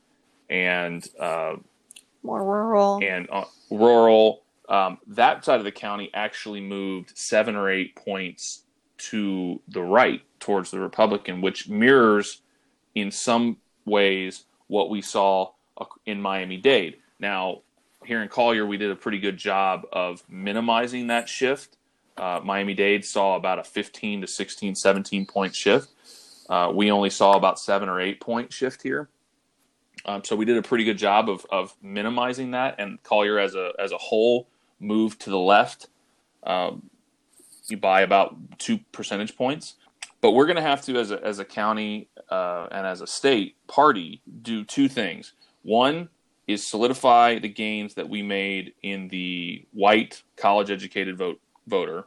and 0.48 1.06
uh, 1.18 1.56
more 2.22 2.42
rural, 2.42 3.00
and 3.02 3.28
uh, 3.30 3.44
rural, 3.70 4.43
um, 4.68 4.98
that 5.08 5.44
side 5.44 5.58
of 5.58 5.64
the 5.64 5.72
county 5.72 6.10
actually 6.14 6.60
moved 6.60 7.16
seven 7.16 7.54
or 7.56 7.70
eight 7.70 7.94
points 7.96 8.62
to 8.96 9.60
the 9.68 9.82
right 9.82 10.22
towards 10.40 10.70
the 10.70 10.80
Republican, 10.80 11.40
which 11.40 11.68
mirrors 11.68 12.40
in 12.94 13.10
some 13.10 13.58
ways 13.84 14.44
what 14.68 14.88
we 14.88 15.02
saw 15.02 15.50
in 16.06 16.20
Miami 16.20 16.56
Dade. 16.56 16.96
Now, 17.18 17.62
here 18.04 18.22
in 18.22 18.28
Collier, 18.28 18.66
we 18.66 18.76
did 18.76 18.90
a 18.90 18.96
pretty 18.96 19.18
good 19.18 19.36
job 19.36 19.82
of 19.92 20.22
minimizing 20.28 21.08
that 21.08 21.28
shift. 21.28 21.76
Uh, 22.16 22.40
Miami 22.42 22.74
Dade 22.74 23.04
saw 23.04 23.36
about 23.36 23.58
a 23.58 23.64
15 23.64 24.22
to 24.22 24.26
16, 24.26 24.74
17 24.74 25.26
point 25.26 25.54
shift. 25.54 25.88
Uh, 26.48 26.70
we 26.74 26.90
only 26.90 27.10
saw 27.10 27.36
about 27.36 27.58
seven 27.58 27.88
or 27.88 28.00
eight 28.00 28.20
point 28.20 28.52
shift 28.52 28.82
here. 28.82 29.08
Um, 30.04 30.22
so 30.22 30.36
we 30.36 30.44
did 30.44 30.56
a 30.58 30.62
pretty 30.62 30.84
good 30.84 30.98
job 30.98 31.30
of, 31.30 31.46
of 31.50 31.74
minimizing 31.82 32.50
that, 32.50 32.76
and 32.78 33.02
Collier 33.02 33.38
as 33.38 33.54
a 33.54 33.72
as 33.78 33.90
a 33.92 33.96
whole 33.96 34.48
moved 34.80 35.20
to 35.22 35.30
the 35.30 35.38
left 35.38 35.88
um, 36.44 36.90
buy 37.80 38.02
about 38.02 38.36
two 38.58 38.78
percentage 38.92 39.36
points. 39.36 39.74
But 40.20 40.32
we're 40.32 40.46
going 40.46 40.56
to 40.56 40.62
have 40.62 40.82
to, 40.82 40.98
as 40.98 41.10
a, 41.10 41.22
as 41.24 41.38
a 41.38 41.44
county 41.44 42.08
uh, 42.30 42.68
and 42.70 42.86
as 42.86 43.00
a 43.00 43.06
state 43.06 43.56
party, 43.66 44.22
do 44.42 44.64
two 44.64 44.88
things. 44.88 45.32
One 45.62 46.08
is 46.46 46.66
solidify 46.66 47.38
the 47.38 47.48
gains 47.48 47.94
that 47.94 48.08
we 48.08 48.22
made 48.22 48.74
in 48.82 49.08
the 49.08 49.64
white 49.72 50.22
college 50.36 50.70
educated 50.70 51.16
vote 51.16 51.40
voter, 51.66 52.04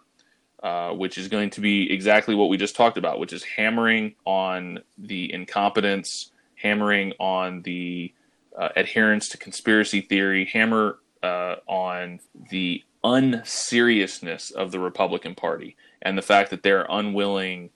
uh, 0.61 0.91
which 0.91 1.17
is 1.17 1.27
going 1.27 1.49
to 1.51 1.61
be 1.61 1.91
exactly 1.91 2.35
what 2.35 2.49
we 2.49 2.57
just 2.57 2.75
talked 2.75 2.97
about, 2.97 3.19
which 3.19 3.33
is 3.33 3.43
hammering 3.43 4.15
on 4.25 4.79
the 4.97 5.31
incompetence, 5.33 6.31
hammering 6.55 7.13
on 7.19 7.61
the 7.63 8.13
uh, 8.57 8.69
adherence 8.75 9.29
to 9.29 9.37
conspiracy 9.37 10.01
theory, 10.01 10.45
hammer 10.45 10.99
uh, 11.23 11.55
on 11.67 12.19
the 12.49 12.83
unseriousness 13.03 14.51
of 14.51 14.71
the 14.71 14.79
Republican 14.79 15.35
Party 15.35 15.75
and 16.01 16.17
the 16.17 16.21
fact 16.21 16.49
that 16.49 16.63
they're 16.63 16.85
unwilling 16.89 17.69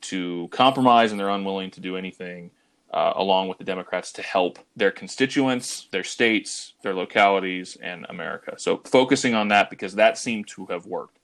to 0.00 0.48
compromise 0.50 1.10
and 1.10 1.18
they're 1.18 1.30
unwilling 1.30 1.70
to 1.70 1.80
do 1.80 1.96
anything 1.96 2.50
uh, 2.92 3.12
along 3.16 3.48
with 3.48 3.58
the 3.58 3.64
Democrats 3.64 4.12
to 4.12 4.22
help 4.22 4.58
their 4.76 4.92
constituents, 4.92 5.88
their 5.90 6.04
states, 6.04 6.74
their 6.82 6.94
localities, 6.94 7.76
and 7.82 8.06
America. 8.08 8.54
So 8.56 8.82
focusing 8.84 9.34
on 9.34 9.48
that 9.48 9.68
because 9.68 9.94
that 9.96 10.16
seemed 10.16 10.46
to 10.48 10.66
have 10.66 10.86
worked. 10.86 11.18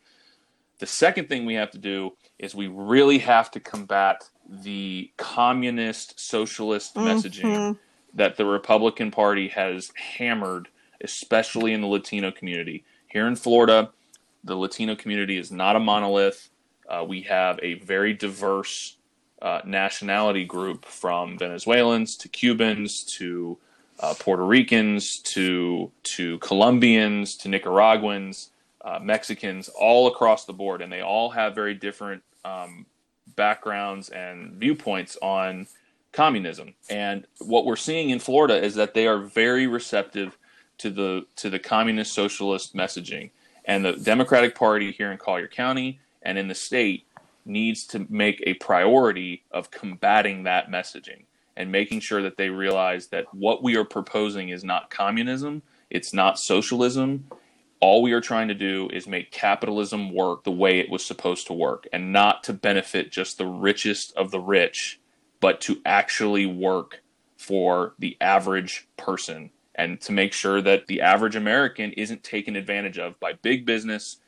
The 0.81 0.87
second 0.87 1.29
thing 1.29 1.45
we 1.45 1.55
have 1.55 1.71
to 1.73 1.79
do 1.79 2.17
is 2.39 2.55
we 2.55 2.67
really 2.67 3.19
have 3.19 3.51
to 3.53 3.61
combat 3.61 4.29
the 4.49 5.13
communist 5.17 6.19
socialist 6.19 6.95
mm-hmm. 6.95 7.07
messaging 7.07 7.79
that 8.15 8.37
the 8.37 8.47
Republican 8.47 9.11
Party 9.11 9.49
has 9.49 9.93
hammered, 9.95 10.69
especially 11.03 11.73
in 11.73 11.81
the 11.81 11.87
Latino 11.87 12.31
community. 12.31 12.85
Here 13.09 13.27
in 13.27 13.37
Florida, 13.37 13.91
the 14.45 14.57
Latino 14.57 14.95
community 14.95 15.37
is 15.37 15.51
not 15.51 15.77
a 15.77 15.81
monolith. 15.81 16.49
Uh, 16.89 17.05
we 17.07 17.23
have 17.23 17.59
a 17.63 17.75
very 17.75 18.13
diverse 18.13 18.97
uh, 19.43 19.61
nationality 19.65 20.45
group 20.45 20.85
from 20.85 21.39
Venezuelans 21.39 22.17
to 22.17 22.29
Cubans 22.29 23.05
to 23.05 23.59
uh, 24.01 24.15
Puerto 24.19 24.45
Ricans 24.45 25.19
to 25.19 25.91
to 26.03 26.39
Colombians 26.39 27.37
to 27.37 27.49
Nicaraguans, 27.49 28.51
uh, 28.83 28.99
Mexicans, 29.01 29.69
all 29.69 30.09
across 30.09 30.45
the 30.45 30.53
board, 30.53 30.83
and 30.83 30.93
they 30.93 31.01
all 31.01 31.31
have 31.31 31.55
very 31.55 31.75
different 31.75 32.23
um, 32.45 32.87
backgrounds 33.37 34.09
and 34.09 34.53
viewpoints 34.55 35.17
on 35.21 35.67
communism. 36.13 36.75
And 36.89 37.27
what 37.39 37.65
we're 37.65 37.77
seeing 37.77 38.11
in 38.11 38.19
Florida 38.19 38.63
is 38.63 38.75
that 38.75 38.95
they 38.95 39.07
are 39.07 39.19
very 39.19 39.67
receptive 39.67 40.37
to 40.81 40.91
the 40.91 41.27
to 41.37 41.51
the 41.51 41.59
communist 41.59 42.13
socialist 42.13 42.75
messaging, 42.75 43.31
and 43.67 43.85
the 43.85 43.93
Democratic 43.93 44.55
Party 44.55 44.93
here 44.93 45.13
in 45.13 45.19
Collier 45.19 45.47
County 45.47 46.01
and 46.23 46.39
in 46.39 46.49
the 46.49 46.55
state 46.55 47.07
needs 47.45 47.87
to 47.87 48.07
make 48.09 48.43
a 48.47 48.55
priority 48.55 49.43
of 49.51 49.71
combating 49.71 50.45
that 50.45 50.71
messaging 50.71 51.25
and 51.57 51.71
making 51.71 52.01
sure 52.01 52.23
that 52.23 52.39
they 52.39 52.49
realize 52.49 53.09
that 53.09 53.33
what 53.35 53.63
we 53.63 53.77
are 53.77 53.85
proposing 53.85 54.49
is 54.49 54.65
not 54.65 54.89
communism, 54.91 55.63
it's 55.91 56.15
not 56.15 56.39
socialism. 56.39 57.27
All 57.81 58.03
we 58.03 58.13
are 58.13 58.21
trying 58.21 58.49
to 58.49 58.55
do 58.55 58.89
is 58.93 59.07
make 59.07 59.31
capitalism 59.31 60.15
work 60.15 60.45
the 60.45 60.51
way 60.51 60.79
it 60.79 60.91
was 60.91 61.05
supposed 61.05 61.47
to 61.49 61.53
work 61.53 61.87
and 61.93 62.13
not 62.13 62.43
to 62.45 62.53
benefit 62.53 63.11
just 63.11 63.37
the 63.37 63.47
richest 63.47 64.17
of 64.17 64.31
the 64.31 64.41
rich, 64.41 65.01
but 65.41 65.61
to 65.63 65.81
actually 65.85 66.47
work 66.47 67.03
for 67.37 67.95
the 67.99 68.17
average 68.21 68.87
person 68.97 69.51
and 69.75 70.01
to 70.03 70.13
make 70.13 70.33
sure 70.33 70.61
that 70.61 70.87
the 70.87 71.01
average 71.01 71.37
American 71.37 71.93
isn't 71.93 72.23
taken 72.23 72.57
advantage 72.57 72.99
of 72.99 73.19
by 73.21 73.33
big 73.35 73.65
business 73.65 74.19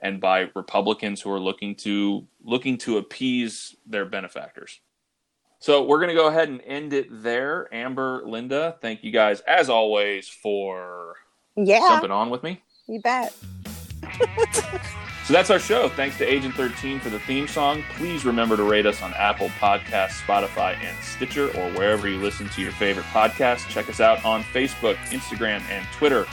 and 0.00 0.20
by 0.20 0.50
Republicans 0.54 1.20
who 1.20 1.30
are 1.30 1.40
looking 1.40 1.74
to 1.74 2.26
looking 2.44 2.78
to 2.78 2.98
appease 2.98 3.76
their 3.86 4.04
benefactors. 4.04 4.80
So 5.60 5.84
we're 5.84 5.98
going 5.98 6.10
to 6.10 6.14
go 6.14 6.28
ahead 6.28 6.48
and 6.48 6.60
end 6.62 6.92
it 6.92 7.08
there. 7.10 7.68
Amber, 7.74 8.22
Linda, 8.24 8.76
thank 8.80 9.02
you 9.02 9.10
guys 9.10 9.40
as 9.40 9.68
always 9.68 10.28
for 10.28 11.16
yeah 11.56 11.80
jumping 11.80 12.10
on 12.10 12.30
with 12.30 12.42
me. 12.42 12.62
You 12.86 13.00
bet. 13.00 13.34
so 15.28 15.32
that's 15.32 15.50
our 15.50 15.60
show. 15.60 15.88
Thanks 15.88 16.18
to 16.18 16.26
Agent 16.26 16.56
13 16.56 16.98
for 16.98 17.10
the 17.10 17.20
theme 17.20 17.46
song. 17.46 17.84
Please 17.90 18.24
remember 18.24 18.56
to 18.56 18.64
rate 18.64 18.86
us 18.86 19.00
on 19.00 19.14
Apple 19.14 19.50
Podcasts, 19.60 20.20
Spotify, 20.20 20.76
and 20.82 20.98
Stitcher, 20.98 21.56
or 21.56 21.70
wherever 21.70 22.08
you 22.08 22.18
listen 22.18 22.48
to 22.48 22.60
your 22.60 22.72
favorite 22.72 23.06
podcasts. 23.06 23.68
Check 23.68 23.88
us 23.88 24.00
out 24.00 24.24
on 24.24 24.42
Facebook, 24.42 24.96
Instagram, 25.10 25.62
and 25.70 25.86
Twitter 25.92 26.26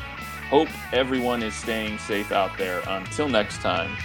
Hope 0.50 0.70
everyone 0.94 1.42
is 1.42 1.56
staying 1.56 1.98
safe 1.98 2.32
out 2.32 2.56
there. 2.58 2.82
Until 2.88 3.28
next 3.28 3.62
time, 3.62 3.98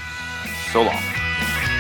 so 0.73 0.83
long. 0.83 1.80